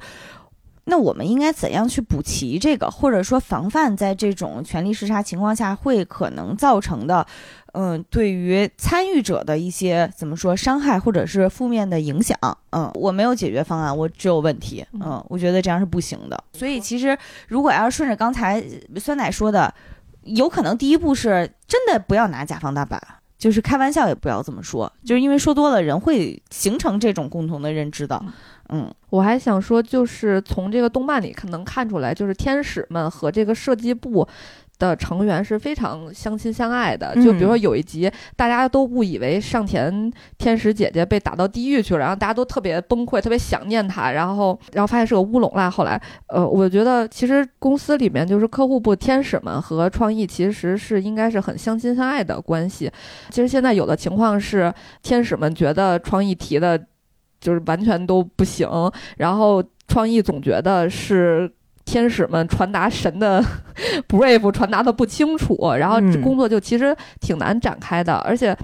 [0.85, 7.25] 那我们应该怎样去补齐这个，或者说防范在这种权力视差情况下会可能造成的，
[7.73, 12.37] 嗯，对于参与者的一些怎么说伤害或者是负面的影响？
[12.69, 14.85] 嗯，我没有解决方案，我只有问题。
[14.93, 16.43] 嗯，我觉得这样是不行的。
[16.53, 17.17] 所以其实
[17.47, 18.63] 如果要是顺着刚才
[18.97, 19.73] 酸奶说的，
[20.23, 23.01] 有可能第一步是真的不要拿甲方大板。
[23.37, 28.19] 就是开玩笑也不要这么说，就是因为说多了，人会形成这种共同的认知的。
[28.23, 28.31] 嗯，
[29.09, 34.27] 我还想说，就是从这个动漫里看能看出来，就是天使们和这个设计部，
[34.77, 37.15] 的成员是非常相亲相爱的。
[37.15, 45.69] 就比如说有一集，大家都误以为上田天使姐姐被打到地狱去了，然后大家都特别崩溃，特别想念她，然后然后发现是个乌龙啦。
[45.69, 52.91] 后来，呃，我觉得其实公司里面就是客户部天使们和创意其实是应该是很相亲相爱的关系。
[53.29, 56.77] 其实现在有的情况是，天使们觉得创意提的，
[57.45, 58.67] 就是完全都不行，
[59.17, 61.51] 然后创意总觉得是。
[61.85, 63.39] 天使们传达神的
[64.09, 68.15] brief 传达的不清楚，然后工作就其实挺难展开的。
[68.15, 68.57] 而且，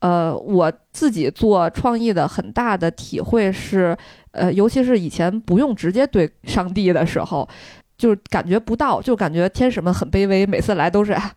[0.00, 3.96] 呃，我自己做创意的很大的体会是，
[4.32, 7.48] 呃，尤其是以前不用直接对上帝的时候，
[7.96, 11.12] 就是感觉不到，就感觉天使们很卑微，每次来都是。
[11.12, 11.30] 哎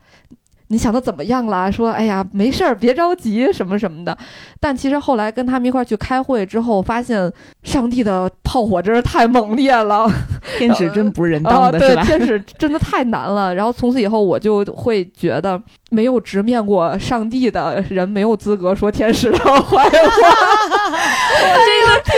[0.70, 1.72] 你想的怎么样了？
[1.72, 4.18] 说，哎呀，没事儿，别着急，什么什么的。
[4.60, 7.32] 但其实后来跟他们一块儿去开会之后，发现
[7.64, 10.10] 上帝的炮火真是太猛烈了，
[10.58, 12.04] 天使真不是人 当的是吧？
[12.04, 13.56] 天使真的太难了。
[13.56, 19.90] 然后从此以后，我就会觉得没有直面过上帝的人没有资格说天使的坏话。
[19.90, 22.14] 这个太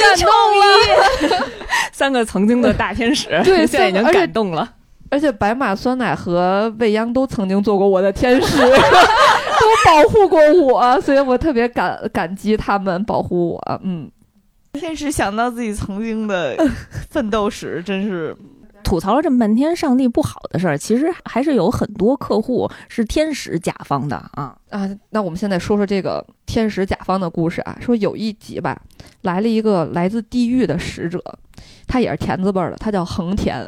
[0.00, 0.28] 感动
[1.38, 1.44] 了，
[1.92, 4.68] 三个曾经的大天使，对现在已经感动了。
[5.10, 13.80] 而且白马酸奶和未央都曾经做过我的天使， 都保护过我，所以我特别感感激他们保护我。
[13.82, 14.10] 嗯，
[14.72, 16.56] 天使想到自己曾经的
[17.10, 18.34] 奋斗史，真是
[18.82, 24.56] 吐槽了这么半天上帝不好的事儿，其实还是有很多客户是天使甲方的啊。
[24.70, 27.76] 啊，那我们现在说说这个天使甲方的故事啊。
[27.80, 28.80] 说有一集吧，
[29.22, 31.22] 来了一个来自地狱的使者，
[31.86, 33.58] 他也是田字辈儿的，他叫横田，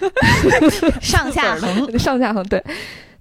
[1.00, 1.98] 上下横。
[1.98, 2.62] 上下横对。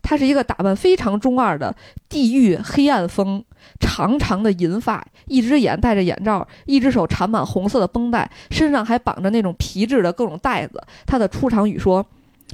[0.04, 1.76] 他是一个打扮非常中二的
[2.08, 3.44] 地狱黑暗风，
[3.78, 10.82] 长长的银发，一只眼戴着眼罩，一只手缠满红色的绷带，身上还绑着那种皮质的各种带子。
[11.06, 12.06] 他的出场语说：“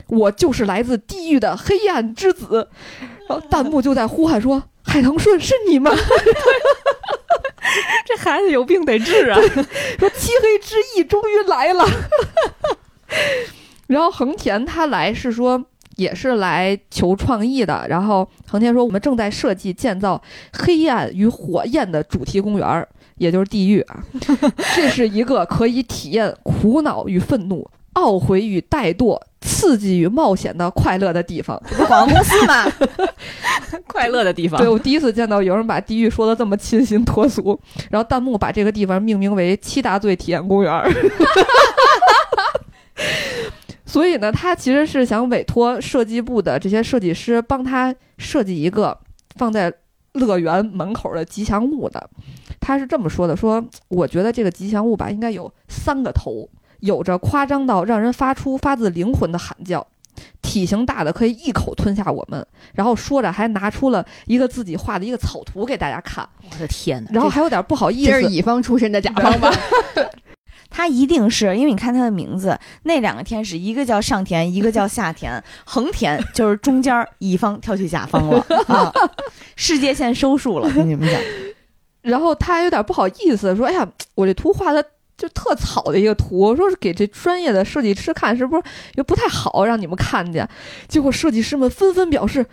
[0.10, 2.68] 我就是来自地狱的黑暗之子。”
[3.30, 5.92] 然后弹幕就在呼喊说：“海棠顺是你吗？”
[8.08, 9.40] 这孩子有病得治啊！
[10.00, 11.86] 说漆黑之翼终于来了。
[13.94, 15.64] 然后横田他来是说
[15.98, 20.20] 也是来求创意的，然后横田说我们正在设计建造
[20.52, 22.88] 黑暗与火焰的主题公园儿，
[23.18, 24.04] 也就是地狱啊。
[24.76, 31.62] 这是一个可以体验苦恼与愤怒、懊悔与怠惰、刺激与冒险的快乐的地方。
[31.68, 32.66] 不是广告公司吗？
[33.88, 37.60] 快乐的地方对，我第一次见到有人把地狱说的这么清新脱俗，
[37.92, 40.90] 然后弹幕把这个地方命名为七大罪体验公园儿。
[43.94, 48.98] 所以呢，他其实是想委托设计部的这些设计师帮他设计一个
[49.36, 49.72] 放在
[50.14, 52.10] 乐园门口的吉祥物的。
[52.60, 59.86] 他是这么说的：说我觉得这个吉祥物吧，应该有三个头，有着夸张到让人发出发自灵魂的喊叫，
[60.42, 62.44] 体型大的可以一口吞下我们。
[62.74, 67.12] 然后说着还拿出了一个自己画的一个草图给大家看，我的天哪！
[67.14, 69.54] 然后还有点不好意思这是，乙方出身的甲方吧？
[70.76, 78.92] 他一定是因为你看他的名字，那两个天使，一个叫上田，一个 叫下田，横田就是中间儿乙方跳去甲方了 啊，
[79.56, 81.22] 世界线收束了，跟 你们讲。
[82.02, 84.84] 然后他还有点不好意思，说：“哎呀，我这图画的
[85.16, 88.64] 就特草的一个图，说是给这专业的设计师看，是不是
[88.96, 90.46] 又不太好让你们看见？”
[90.90, 92.46] 结果设计师们纷纷表示：“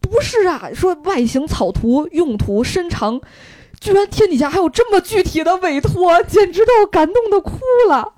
[0.00, 3.20] 不是啊，说外形草图、用途、身长，
[3.80, 7.58] 居然天底下还有这么具体的委托，简直都感动的哭
[7.88, 8.14] 了。”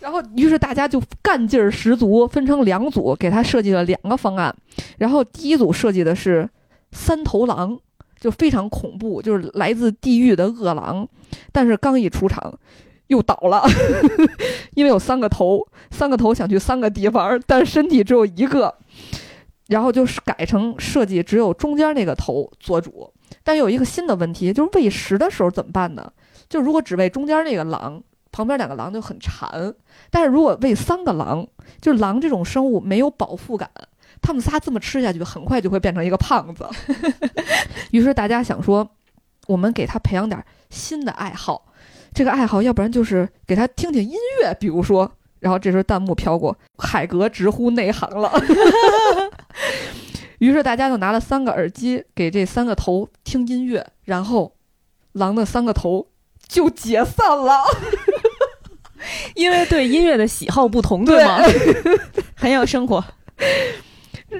[0.00, 4.52] 然后，于是大家就干劲儿十足，分成两组，给他设计了两个方案。
[4.98, 6.48] 然后第一组设计的是
[6.90, 7.78] 三头狼，
[8.18, 11.08] 就非常恐怖，就是来自地狱的恶狼。
[11.52, 12.52] 但是刚一出场，
[13.06, 13.64] 又倒了，
[14.74, 18.74] 因为有三个头，三个头想去三个地方，但身体只有一个。
[19.72, 23.10] 然后就是改成设计只有中间那个头做主，
[23.42, 26.12] 但有一个新的问题，就是喂食的时候怎么办呢？
[26.48, 29.72] 就如果只喂中间那个狼，旁边两个狼就很馋；
[30.10, 31.46] 但是如果喂三个狼，
[31.80, 33.70] 就是狼这种生物没有饱腹感，
[34.20, 36.68] 他们仨这么吃下去，很快就会变成一个胖子。
[37.90, 38.86] 于是大家想说，
[39.46, 41.64] 我们给他培养点新的爱好，
[42.12, 45.10] 这个爱好要不然就是给他听听音乐，比如说。
[45.42, 48.32] 然后这时候弹幕飘过，海格直呼内行了。
[50.38, 54.54] 于是大家就拿了三个耳机给这三个头听音乐，然后
[55.12, 56.08] 狼的三个头
[56.48, 57.62] 就解散了。
[59.34, 61.38] 因为对音乐的喜好不同，对吗？
[62.34, 63.04] 很有生活。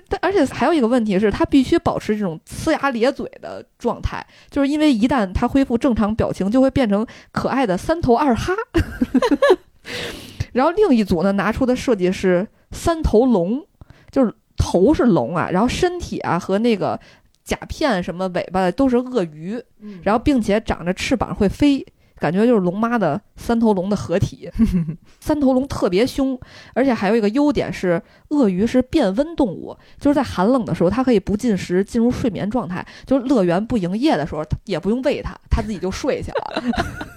[0.09, 8.55] 但而且还有一个问题是，他必须保持这种呲牙咧嘴的状态，就是因为一旦他恢复正常表情，就会变成可爱的三头二哈。
[10.53, 13.67] 然后另一组呢拿出的设计是三头龙，
[14.11, 14.33] 就是
[14.63, 16.99] 头是龙啊，然后身体啊和那个
[17.43, 19.61] 甲片什么尾巴都是鳄鱼，
[20.05, 21.85] 然后并且长着翅膀会飞。
[22.21, 24.49] 感觉就是龙妈的三头龙的合体，
[25.19, 26.39] 三头龙特别凶，
[26.73, 32.87] 而且还有一个优点是，鳄鱼是变温动物，就是在寒冷的时候，它可以不进食，进入睡眠状态。
[33.05, 36.63] 就是乐园不营业的时候，它也不用喂它，它自己就睡去了。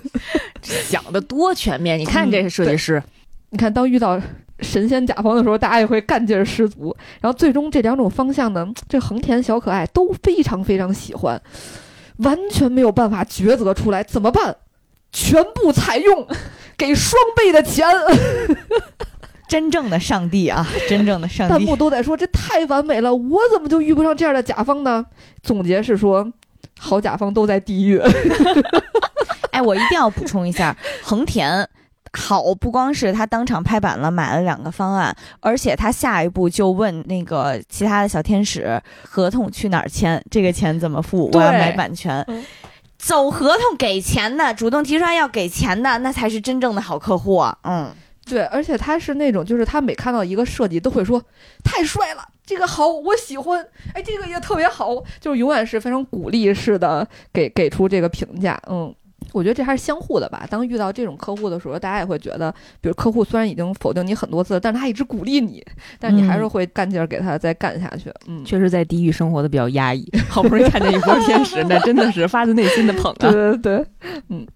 [0.64, 2.00] 想的多全面！
[2.00, 3.04] 你看这设计师，
[3.52, 4.20] 你看，当遇到
[4.60, 6.96] 神仙甲方的时候，大家也会干劲儿十足。
[7.22, 11.42] 然后最终这两种方向呢，这横田小可爱都非常非常喜欢，
[12.18, 14.56] 完全没有办法抉择出来怎么办。
[15.12, 16.28] 全部采用，
[16.78, 17.88] 给双倍的钱。
[19.48, 21.54] 真正的上帝啊，真正的上帝！
[21.54, 25.06] 弹幕都在说这太完美了，我怎么就遇不上这样的甲方呢？
[25.44, 26.28] 总结是说，
[26.80, 28.02] 好甲方都在地狱。
[29.52, 31.70] 哎，我一定要补充一下，横田
[32.16, 40.22] 好不光是他当场拍板了，买了两个方案，而且他下一步就问那个其他的小天使，合同去哪儿签？
[40.32, 41.30] 这个钱怎么付？
[41.34, 42.26] 我要买版权。
[42.98, 47.56] 走合同给钱的，主动提出来要给钱的，那才是真正的好客户啊！
[47.64, 47.92] 嗯，
[48.26, 51.22] 对，而且他是那种，就是他每看到一个设计都会说
[51.64, 53.64] 太帅了，这个好，我喜欢，
[53.94, 58.96] 哎，这个也特别好，就是永远是非常鼓励式的给给出这个评价，嗯。
[59.32, 60.46] 我觉得这还是相互的吧。
[60.50, 62.52] 当遇到这种客户的时候，大家也会觉得，
[62.82, 65.64] 比如客户虽然已经否定你很多次，但是他一直鼓励你，
[66.00, 68.12] 但你还是会干劲儿给他再干下去。
[68.28, 73.16] 嗯，确实，在地狱生活的比较压抑，好不容易看见一波天使，那真的是发自内心的捧啊。
[73.32, 73.86] 对对对，
[74.30, 74.48] 嗯。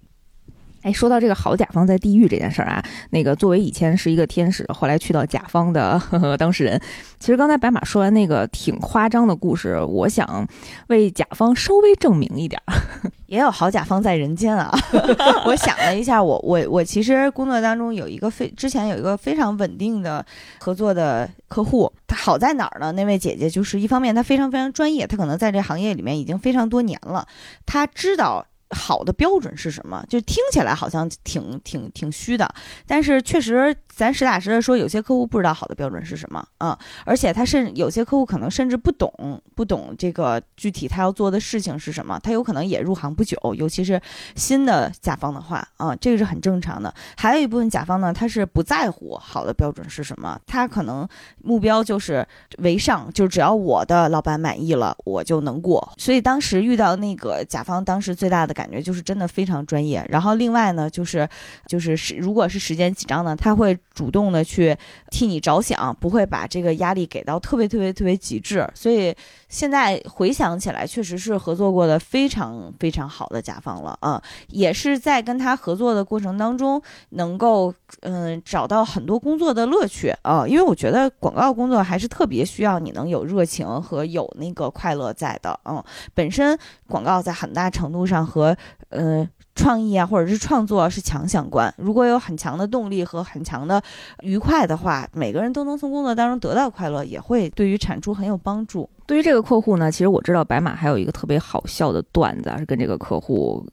[0.82, 6.80] 哎，说到这个好甲方在地狱这件事儿啊，那个作为以前是一个天使，后来去到甲方的 呵呵当事人，
[7.20, 10.48] 其实刚才白马说完那个挺夸张的故事，我想
[10.88, 12.62] 为甲方稍微证明一点，
[13.28, 14.72] 也有好甲方在人间啊。
[15.46, 20.26] 我想了一下，我我我其实工作当中有一个非之前有一个非常稳定的
[20.60, 22.92] 合作的客户，他好在哪儿呢？
[22.94, 27.28] 那位姐姐就是一方面她非常非常专业，她可能在这行业里面已经非常多年了，
[27.66, 28.46] 她知道。
[28.76, 30.06] 好的标准是什么？
[30.10, 32.54] 就听起来好像挺挺挺虚的，
[32.86, 39.12] 但是确实，咱实打实的说，有些客户不知道好的标准是什么啊，而且他甚有些客户可能甚至不懂，
[39.56, 44.00] 不懂这个具体他要做的事情是什么，他有可能也入行不久，尤其是
[44.36, 46.94] 新的甲方的话啊，这个是很正常的。
[47.18, 51.08] 还有一部分甲方呢，他是不在乎好的标准是什么，他可能
[51.42, 52.26] 目标就是
[52.60, 55.92] 为上，就只要我的老板满意了，我就能过。
[55.98, 58.54] 所以当时遇到那个甲方，当时最大的。
[58.60, 61.26] 感觉就是真的非常专业，然后另外呢，就是
[61.66, 64.74] 就是时如果是时间紧张呢，他会主动的去
[65.12, 68.66] 替你着想，不会把这个压力给到特别特别特别极致。
[68.74, 69.14] 所以
[69.50, 73.98] 现在回想起来，确实是合作过的非常非常好的甲方了。
[74.00, 77.74] 啊，也是在跟他合作的过程当中，能够
[78.04, 80.14] 嗯找到很多工作的乐趣。
[80.22, 85.84] 啊，因为我觉得广告工作还是特别需要你能有热情和有那个快乐在的，嗯，
[86.14, 88.56] 本身广告在很大程度上和
[88.92, 89.28] 嗯，
[89.60, 91.74] 创意啊，或者是创作是强相关。
[91.78, 93.82] 如果有很强的动力和很强的
[94.22, 98.90] 愉快的话，每个人都能从工作当中得到快乐，也会对于产出很有帮助。
[99.06, 103.66] 对于这个客户呢，其实我知道白马还有一个特别好笑的段子啊是跟这个客户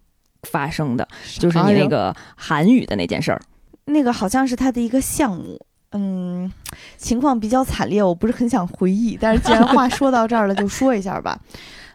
[0.42, 1.06] 发生的，
[1.38, 3.40] 就是你那个韩语的那件事儿。
[3.84, 5.60] 那个好像是他的一个项目，
[5.92, 6.50] 嗯，
[6.96, 11.38] 情况比较惨烈，我不是很想回忆，但是既然话说到这儿了，就说一下吧。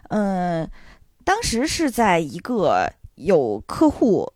[0.08, 0.68] 嗯。
[1.24, 2.92] 当时是在一个
[3.24, 4.32] 有客户、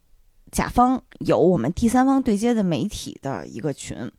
[0.50, 4.10] 甲方有我们第三方对接的媒体的一个群，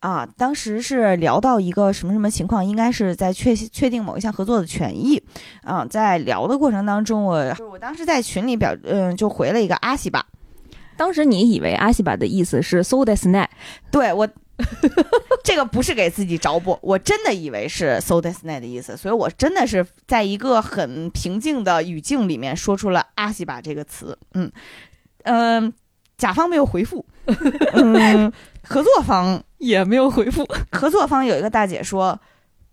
[0.00, 5.22] 啊，当时是聊到一个什么什么情况，应该是在确确定某一项合作的权益，
[5.62, 10.26] 啊，在聊的过程当中，我我当时在群里表，嗯，就回了一个阿西吧，
[10.96, 13.48] 当时你以为阿西吧的意思是 so that's nice，
[13.90, 14.28] 对我。
[15.44, 24.18] 这个不是给自己找补，我真的以为是 so night 的意思，所以我真的是在一个很平静的语境里面说出了阿西吧这个词。
[24.34, 24.50] 嗯
[25.24, 25.72] 嗯，
[26.16, 27.04] 甲方没有回复，
[27.74, 28.32] 嗯，
[28.62, 30.46] 合作方也没有回复。
[30.72, 32.18] 合作方有一个大姐说，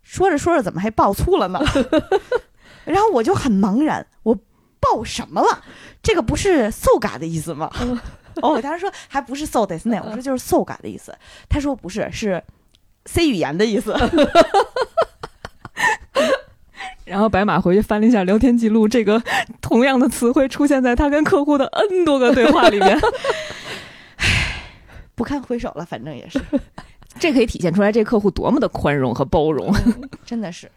[0.02, 1.60] 说着说着怎么还爆粗了呢？
[2.86, 4.36] 然后我就很茫然，我
[4.80, 5.64] 爆什么了？
[6.02, 7.72] 这个不是 so 嘎的意思吗？
[8.42, 11.14] 哦，我当时说还不是 so this night，我说就是 so 感的意思。
[11.48, 12.44] 他说不是，是
[13.06, 13.96] C 语言的意思。
[17.06, 19.22] 然后白马回去翻了一下聊天记录，这个
[19.62, 22.98] 同样的词汇出现在他跟客户的 N 多个对话里面。
[24.16, 24.64] 唉，
[25.14, 26.42] 不堪回首了，反正也是。
[27.20, 29.72] 这可以体现出来这客户多么的宽容和包容，
[30.26, 30.72] 真的是。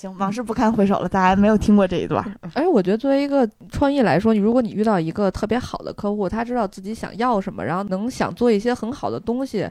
[0.00, 1.08] 行，往事不堪回首了。
[1.08, 2.24] 大家没有听过这一段。
[2.54, 9.68] 哎，我觉得作为一个创意来说，你如果你遇到一个特别好的客户，他知道自己想要什么，然后能想做一些很好的东西。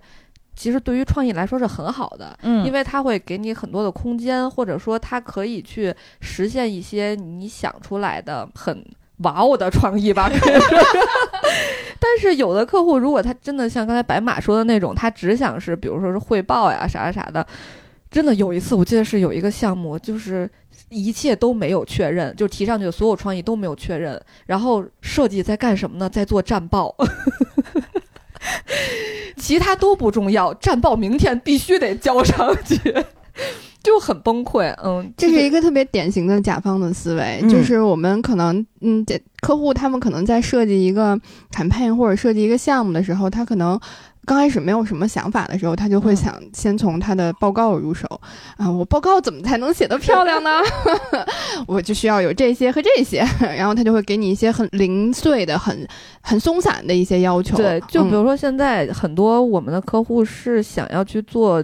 [0.55, 8.85] 其实对于创意来说是很好的，嗯因为它会给你很多的空间，或者说它可以去实现一些你想出来的很
[9.23, 10.29] 哇哦的创意吧。
[12.01, 17.45] 但是有的客户，如果他真的像刚才白马说的那种，他只想是比如说是汇报呀啥啥啥的，
[18.11, 20.49] 真的有一次我记得是有一个项目，就是
[20.89, 26.09] 一切都没有确认，就提上去的所有创意都没有确认，然后设计在干什么呢？
[26.09, 26.95] 在做战报。
[29.35, 32.77] 其他都不重要，战报明天必须得交上去，
[33.83, 34.73] 就很崩溃。
[34.83, 41.19] 嗯，这是一个特别典型的甲方的思维，嗯就是我们可能，嗯，这客户他们可能在设计一个
[41.51, 43.79] campaign 或者设计一个项目的时候，他可能
[44.25, 48.05] 刚开始没有什么想法的时候，他就会嗯想先从他的报告入手
[48.57, 50.49] 啊，我报告怎么才能写得漂亮呢？
[51.65, 55.87] 我就需要有这些和这些， 然后他就会给你一些很零碎的、很
[56.21, 57.57] 很松散的一些要求。
[57.57, 61.63] 对，就比嗯如说现在很多我们的客户是想要去做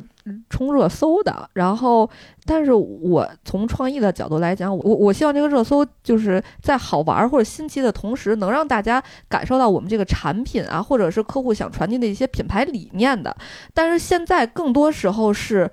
[0.49, 2.09] 冲热搜的，然后，
[2.45, 13.35] 但是我从创意的角度来讲，我我希望这个热搜就是在好玩或者新奇的同时，能让大家感受到我们这个产品啊，或者是客户想传递的一些品牌理念的。
[13.73, 15.69] 但是现在更多时候是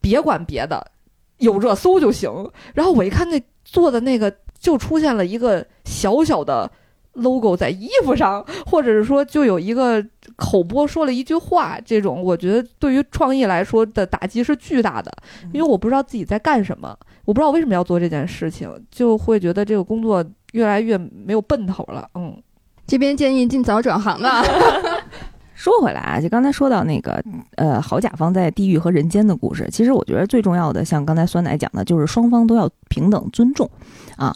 [0.00, 0.92] 别管别的，
[1.38, 2.30] 有热搜就行。
[2.74, 6.70] 然后我一看那做的那个，就出现了一个小小的。
[7.14, 10.00] logo 在衣服上，或者是说就有一个
[10.38, 15.12] 口播说了一句话，这种我觉得对于创意来说的打击是巨大的，
[15.52, 22.08] 因为我不知道自己在干什么，我不知道为什么要做这件事情，就会觉得这个工作越来越没有奔头了。
[22.14, 22.40] 嗯，
[22.86, 24.30] 这边建议尽早转行呢。
[25.56, 27.20] 说回来啊，就刚才说到那个
[27.56, 33.68] 呃，好甲方在地狱和人间的故事，其实我觉得最重要的，像刚才酸奶讲的，就是双方都要平等尊重
[34.16, 34.32] 啊。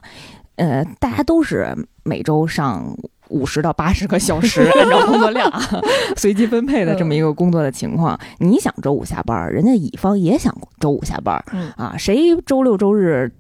[0.57, 1.73] 呃，大家都是
[2.03, 2.93] 每周上
[3.33, 5.61] 五十到八十个小时，按照工作量啊
[6.17, 8.19] 随机分配的这么一个工作的情况。
[8.39, 13.33] 你想周五下班，人家乙方也想周五下班，嗯啊，谁周六周日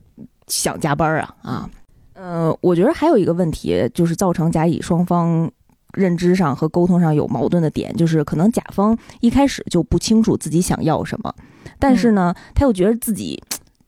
[0.46, 1.34] 想加班啊？
[1.42, 1.70] 啊，
[2.14, 5.50] 呃，我觉得还有一个问题，就是造成甲乙双方
[5.92, 11.32] 认知上和沟通上有矛盾的点，就是可能甲方一开始就不清楚自己想要什么，
[11.78, 13.42] 但是呢，他又觉得自己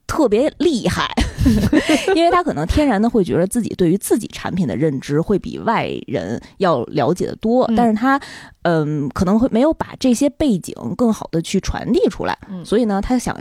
[0.06, 1.08] 特别厉害，
[2.14, 8.20] 因为他可能天然的会觉得自己对于自己产品的认知会比外人要了解的多，嗯但是他
[8.62, 13.38] 嗯可能会没有把这些背景更好的去传递出来，嗯所以呢，他想。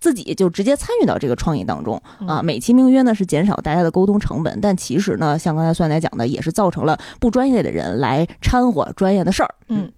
[0.00, 9.54] 自己就直接参与到这个创意当中啊，嗯美其名曰呢是减少大家的沟通成本，但其实呢，像刚才酸奶讲的，也是造成了不专业的人来掺和专业的事儿。
[9.68, 9.90] 嗯，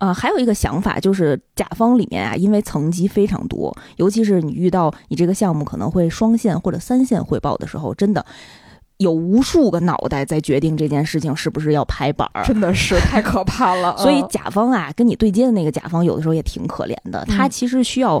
[0.00, 8.24] 呃，还有一个想法就是，甲方里面啊，因为层级非常多，尤其是你遇到你这个项目可能会双线或者三线汇报的时候，真的
[8.96, 12.42] 有无数个脑袋在决定这件事情是不是要拍板儿。
[12.44, 13.96] 真的是太可怕了。
[14.00, 18.20] 所以嗯甲方啊，跟你对接的那个甲方，有的时候也挺可怜的，他嗯其实需要。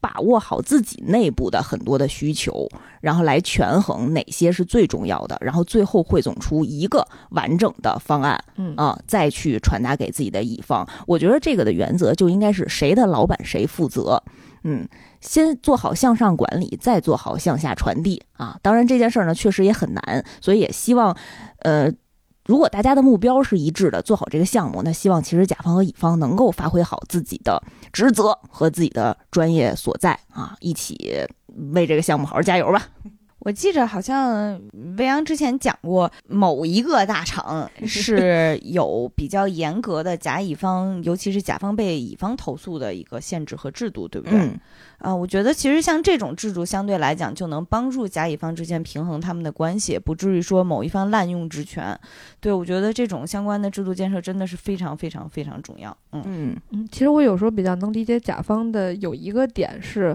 [0.00, 2.68] 把握好自己内部的很多的需求，
[3.00, 10.88] 然后来权衡哪些是最重要的，然后最后汇总出一个完整的方案嗯啊、再去传达给自己的乙方。
[11.06, 14.22] 我觉得这个的原则就应该是谁的老板谁负责。
[14.64, 14.88] 嗯，
[15.20, 18.58] 先做好向上管理，再做好向下传递啊。
[18.62, 21.16] 当然这件事儿呢，确实也很难，所以也希望，
[21.58, 21.92] 呃。
[22.50, 31.24] 如果大家的目标是一致的，做好这个项目，那希望其实甲方和乙方能够发挥好自己的职责和自己的专业所在啊，一起
[31.72, 32.88] 为这个项目好好加油吧。
[33.40, 34.60] 我记着好像
[34.98, 44.38] 未央之前讲过，某一个大厂 是有比较严格的甲乙方，尤其是甲方被乙方投诉的一个限制和制度，对不对？
[44.38, 44.60] 嗯，
[44.98, 51.98] 啊，我觉得其实像这种制度相对来讲，就能帮助甲乙方之间平衡他们的关系，不至于说某一方滥用职权。
[52.40, 55.96] 对我觉得这种相关的制度建设真的是非常非常非常重要。
[56.12, 60.14] 嗯嗯嗯，其实我有时候比较能理解甲方的有一个点是，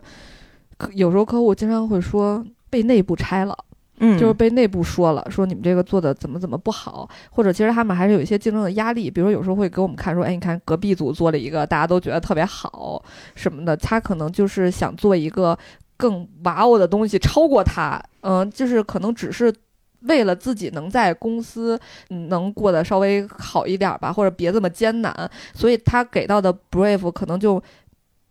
[0.78, 2.46] 可有时候客户经常会说
[2.76, 3.58] 被内部拆了。
[4.00, 13.02] 嗯，就是被内部说了，说你们这个做的怎么怎么不好，或者其实他们还是有一些竞争的压力，比如有时候会给我们看说，哎，你看隔壁组做了一个大家都觉得特别好
[13.36, 15.58] 什么的，他可能就是想做一个
[15.96, 19.54] 更哇哦的东西超过他，嗯、就是可能只是。
[20.02, 21.80] 为了自己能在公司
[22.12, 25.12] 嗯能过得稍微好一点吧，或者别这么艰难，
[25.52, 27.60] 所以他给到的 brief 可能就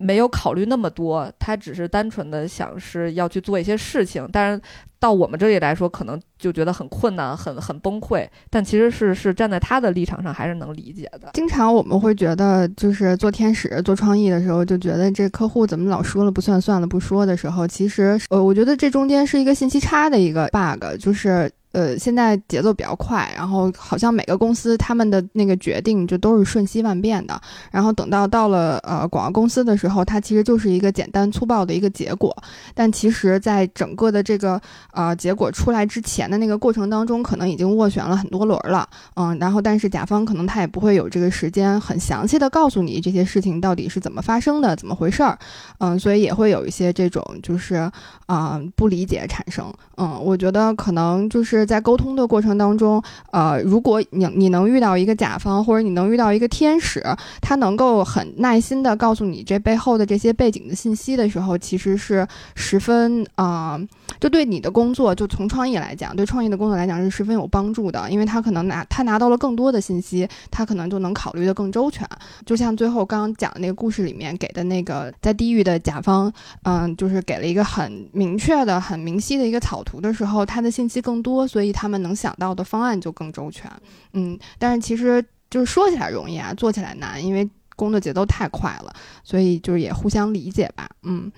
[0.05, 4.61] 没有考虑那么多，他只是单纯的想是要去做一些事情，但是
[5.01, 8.29] 到我们这里来说，可能就觉得很困难、很很崩溃。
[8.51, 11.31] 但其实是是站在他的立场上，还是能理解的。
[11.33, 27.39] 经常我们会觉得，就是做天使、做创意的时候，就觉得这客户怎么老说了不算、算了不说的时候，其实呃，我觉得这中间是一个信息差的一个 bug，就是呃，现在节奏比较快，然后好像每个公司他们的那个决定就都是瞬息万变的。
[27.73, 32.35] 然后等到到了呃广告公司的时候，它其实就是一个简单粗暴的一个结果。
[32.75, 34.61] 但其实，在整个的这个
[34.93, 38.89] 呃结果出来之前的那个过程当中，可能已经斡旋了很多轮了。
[39.17, 45.37] 嗯，然后但是甲方可能他也不会有这个时间很详细的告诉你这些事情到底是怎么发生的，怎么回事儿。
[45.79, 47.91] 嗯，所以也会有一些这种就是
[48.27, 49.73] 啊、不理解产生。
[49.97, 57.03] 嗯，我觉得可能就是在沟通的过程当中，呃，如果你你能遇到一个甲方，或者你能遇到一个天使，
[57.41, 63.81] 他能够很耐心的告诉你这背后的这些背景的信息的时候，其实是十分啊、
[64.21, 72.09] 就对你的工作，就从创意来讲，对创意的工作来讲是十分有帮助的，因为他可能拿他拿到了更多的信息，他可能就能考虑的更周全。
[72.47, 76.33] 就像最后刚刚讲的那个故事里面给的那个在地狱的甲方，
[76.63, 83.71] 嗯，就是给了一个很明确的、很明晰的一个草图的时候，他的信息更多，所以他们能想到的方案就更周全。
[84.13, 90.89] 嗯，但是其实就是说起来容易啊，做起来难，因为工作节奏太快了，所以就是也互相理解吧。
[91.03, 91.31] 嗯。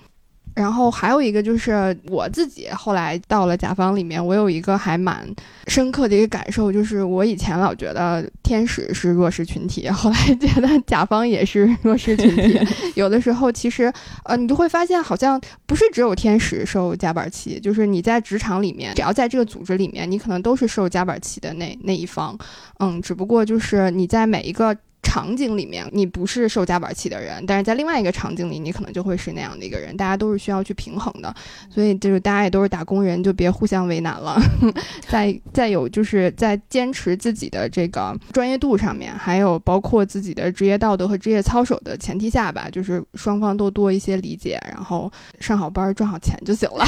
[0.57, 5.23] 然后还有一个就是我自己后来到了甲方里面，我有一个还蛮
[5.67, 12.59] 深刻的一个感受，就是我以前老觉得天使是弱势群体，后来觉得甲方也是弱势群体。
[12.95, 13.93] 有的时候其实
[14.25, 22.35] 呃，你就会发现好像不是只有天使受夹板气，就是你在职场里面，只要在这个组织里面，你可能都是受夹板气的那那一方。
[22.79, 24.75] 嗯，只不过就是你在每一个。
[25.07, 29.95] 场景里面，你不是受夹板气的人，但是在另外一个场景里，你可能就会是那样的一个人。
[29.95, 31.33] 大家都是需要去平衡的，
[31.69, 34.37] 所以就是大家也都是打工人，就别互相为难了。
[35.07, 45.09] 再再有就是在坚持自己的这个专业度上面，还有包括自己的职业道德和职业操守的前提下吧，就是双方都多一些理解，然后
[45.39, 46.85] 上好班赚好钱就行了。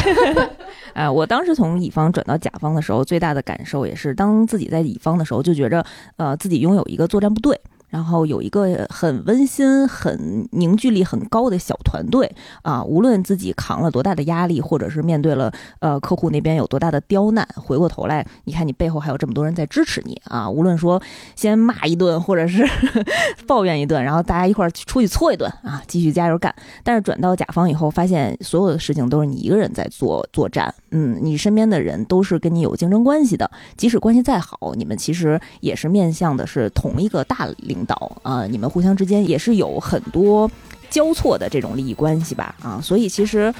[0.93, 5.85] 哎 我当时从乙方转到甲方的时候，最大的感受也是，当自己在乙方的时候，就觉着，
[6.17, 7.59] 呃，自己拥有一个作战部队。
[7.89, 20.49] 然后有一个很温馨、很凝聚力很高的小团队啊，无论自己扛了多大的压力，或者是面对了呃客户那边有多大的刁难，回过头来，你看你背后还有这么多人在支持你啊。
[20.49, 21.01] 无论说
[21.35, 22.67] 先骂一顿，或者是
[23.47, 26.53] 抱怨一顿，然后大家一块儿出去搓一顿啊，继续加油干。
[26.83, 40.49] 但是转到甲方以后，发现所有的事情都是你一个人在做作战，嗯，你身边的人都是跟你有竞争关系的，即使关系再好，你们其实也是面向的是同一个大领导啊、你们互相之间也是有很多
[40.89, 43.53] 交错的这种利益关系吧，啊，所以其实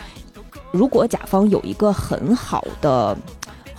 [0.71, 3.17] 如果甲方有一个很好的。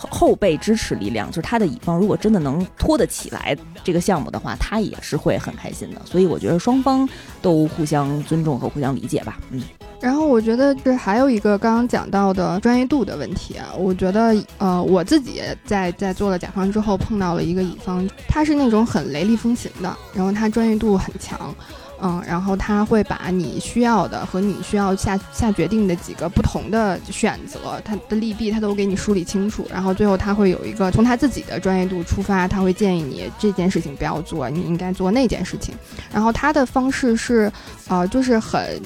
[0.03, 3.55] 后后备支持力量，就是他的乙方，如果真的能拖得起来
[3.85, 6.01] 这个项目的话，他也是会很开心的。
[6.07, 7.07] 所以我觉得双方
[7.43, 9.39] 都互相尊重和互相理解吧。
[9.51, 9.63] 嗯，
[10.01, 21.55] 然后我觉得这还有一个刚刚讲到的专业度的问题啊，我觉得呃我自己在在做了甲方之后碰到了一个乙方，他是那种很雷厉风行的，然后他专业度很强。
[22.03, 35.75] 嗯，然后他会把你需要的和你需要下下决定的几个不同的选择，他的利弊他都给你梳理清楚，然后最后他会有一个从他自己的专业度出发，他会建议你这件事情不要做，你应该做那件事情。
[36.11, 37.53] 然后他的方式是，
[37.89, 38.81] 呃，就是很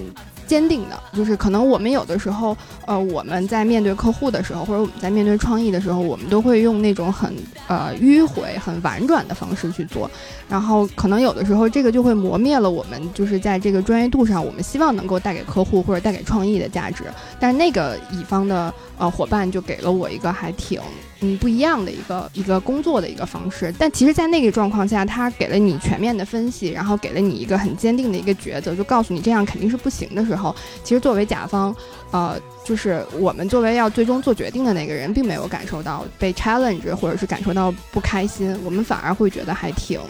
[0.46, 2.56] 坚定的，就是可能我们有的时候，
[2.86, 7.34] 呃，我们在面对客户的时候，或者我们在面对创意的时候，我们都会用那种很
[7.66, 10.10] 呃迂回、很婉转的方式去做，
[10.48, 17.04] 然后可能有的时候这个就会磨灭了我们就是在这个专业度上，我们希望能够带给客户或者带给创意的价值。
[17.40, 20.80] 但是那个乙方的呃伙伴就给了我一个还挺
[21.20, 23.72] 嗯不一样的一个一个工作的一个方式。
[23.78, 31.74] 但其实，在那个状况下，他给了你全面的分析，然后给了你一个很坚定的一个抉择，就告诉你这样肯定是不行的时候，其实作为甲方，
[32.10, 40.00] 呃，就是我们作为要最终做决定的那个人，并没有感受到被 challenge 或者是感受到不开心，我们反而会觉得还挺。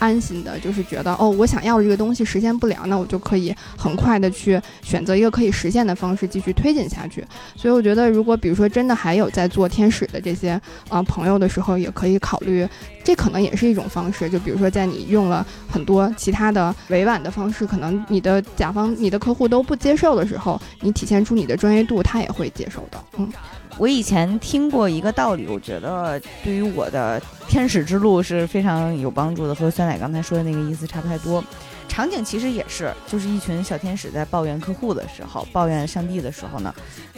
[0.00, 7.24] 安心的，就是觉得哦，我想要的这个东西实现不了，那我就可以很快的去选择一个可以实现的方式继续推进下去。
[7.54, 12.66] 所以我觉得，如果比如说真的还有在做天使的这些啊朋友的时候，也可以考虑，
[13.02, 14.28] 这可能也是一种方式。
[14.28, 23.02] 就比如说，在你用了很多其他的委婉的方式，可能你的甲方、你的客户都不接受的时候，你体现出你的专业度，他也会接受的。
[23.16, 23.32] 嗯。
[23.78, 31.42] 我以前听过一个道理，我觉得对于我的天使之路是非常有帮助的，和酸奶刚才说的那个意思差不太多。
[31.88, 36.74] 场景其实也是，就是一群小天使在抱怨客户的时候，抱怨上帝的时候呢，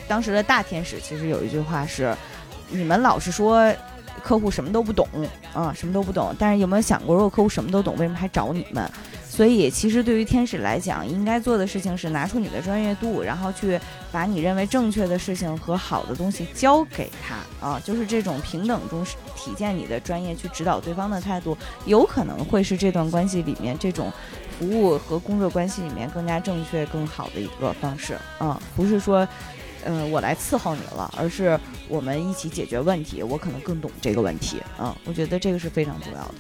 [0.07, 2.15] 当时的大天使其实有一句话是：
[2.71, 3.75] 你们老是说
[4.23, 5.07] 客户什么都不懂
[5.53, 8.91] 啊、什么都不懂，但是有没有想过，如果客户什么都懂，为什么还找你们？
[9.29, 13.81] 所以其实对于天使来讲，应该做的事情是拿出你的专业度，然后去
[14.11, 19.03] 把你认为正确的事情和好的东西交给他啊，就是这种平等中
[19.35, 21.57] 体现你的专业去指导对方的态度，
[21.87, 24.13] 有可能会是这段关系里面这种
[24.59, 29.27] 服务和工作关系里面更加正确、更好的一个方式啊，不是说。
[29.85, 33.23] 嗯，我来伺候你了，而是我们一起解决问题。
[33.23, 36.35] 我可能更懂这个问题，嗯，我觉得这个是非常重要的。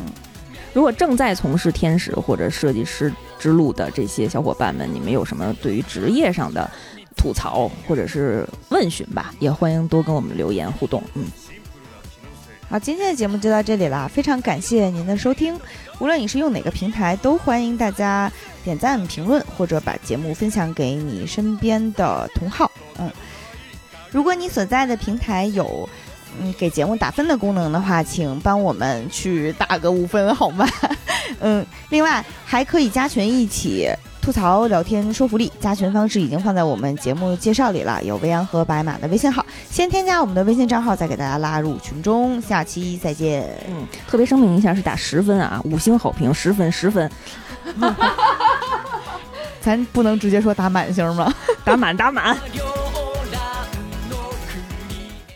[0.00, 0.06] 嗯
[0.74, 6.70] 如果正在从事天使或者设计师之路的这些小伙伴们，你们有什么对于职业上的
[7.16, 9.34] 吐槽或者是问询吧？
[9.40, 11.02] 也欢迎多跟我们留言互动。
[11.14, 11.24] 嗯，
[12.70, 15.58] 好，今天的节目就到这里了，非常感谢您的收听。
[16.00, 18.30] 无论你是用哪个平台，都欢迎大家
[18.62, 22.70] 点赞、评论或者把节目分享给你身边的同好。
[22.98, 23.10] 嗯，
[24.10, 25.88] 如果你所在的平台有
[26.38, 30.68] 嗯给节目打分的功能的话，请帮我们去打个五分好吗？
[31.40, 33.88] 嗯，另外还可以加群一起
[34.28, 35.50] 吐槽、聊天、说福利。
[35.58, 42.38] 加群方式已经放在我们节目介绍里了，有未央和白马的微信号，先添加我们的微信账号，再给大家拉入群中。
[42.42, 43.48] 下期再见。
[43.70, 47.10] 嗯，特别声明一下，是打十分啊，五星好评，十分，十分，
[49.62, 51.32] 咱不能直接说打满星吗？
[51.64, 52.36] 打满，打满。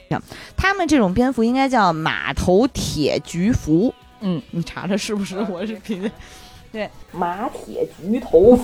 [0.54, 3.94] 他们这种蝙蝠应该叫马头铁菊蝠。
[4.20, 6.10] 嗯，你查查是不是我是拼的？
[6.72, 8.56] 对，马铁菊头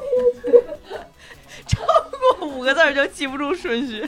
[0.00, 0.58] 铁局。
[1.66, 1.78] 超
[2.38, 4.04] 过五个字儿就记不住顺序。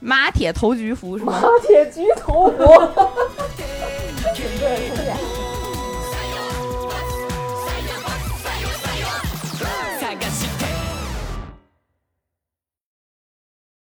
[0.00, 1.40] 马铁头菊服是吗？
[1.40, 2.64] 马铁菊头蝠。「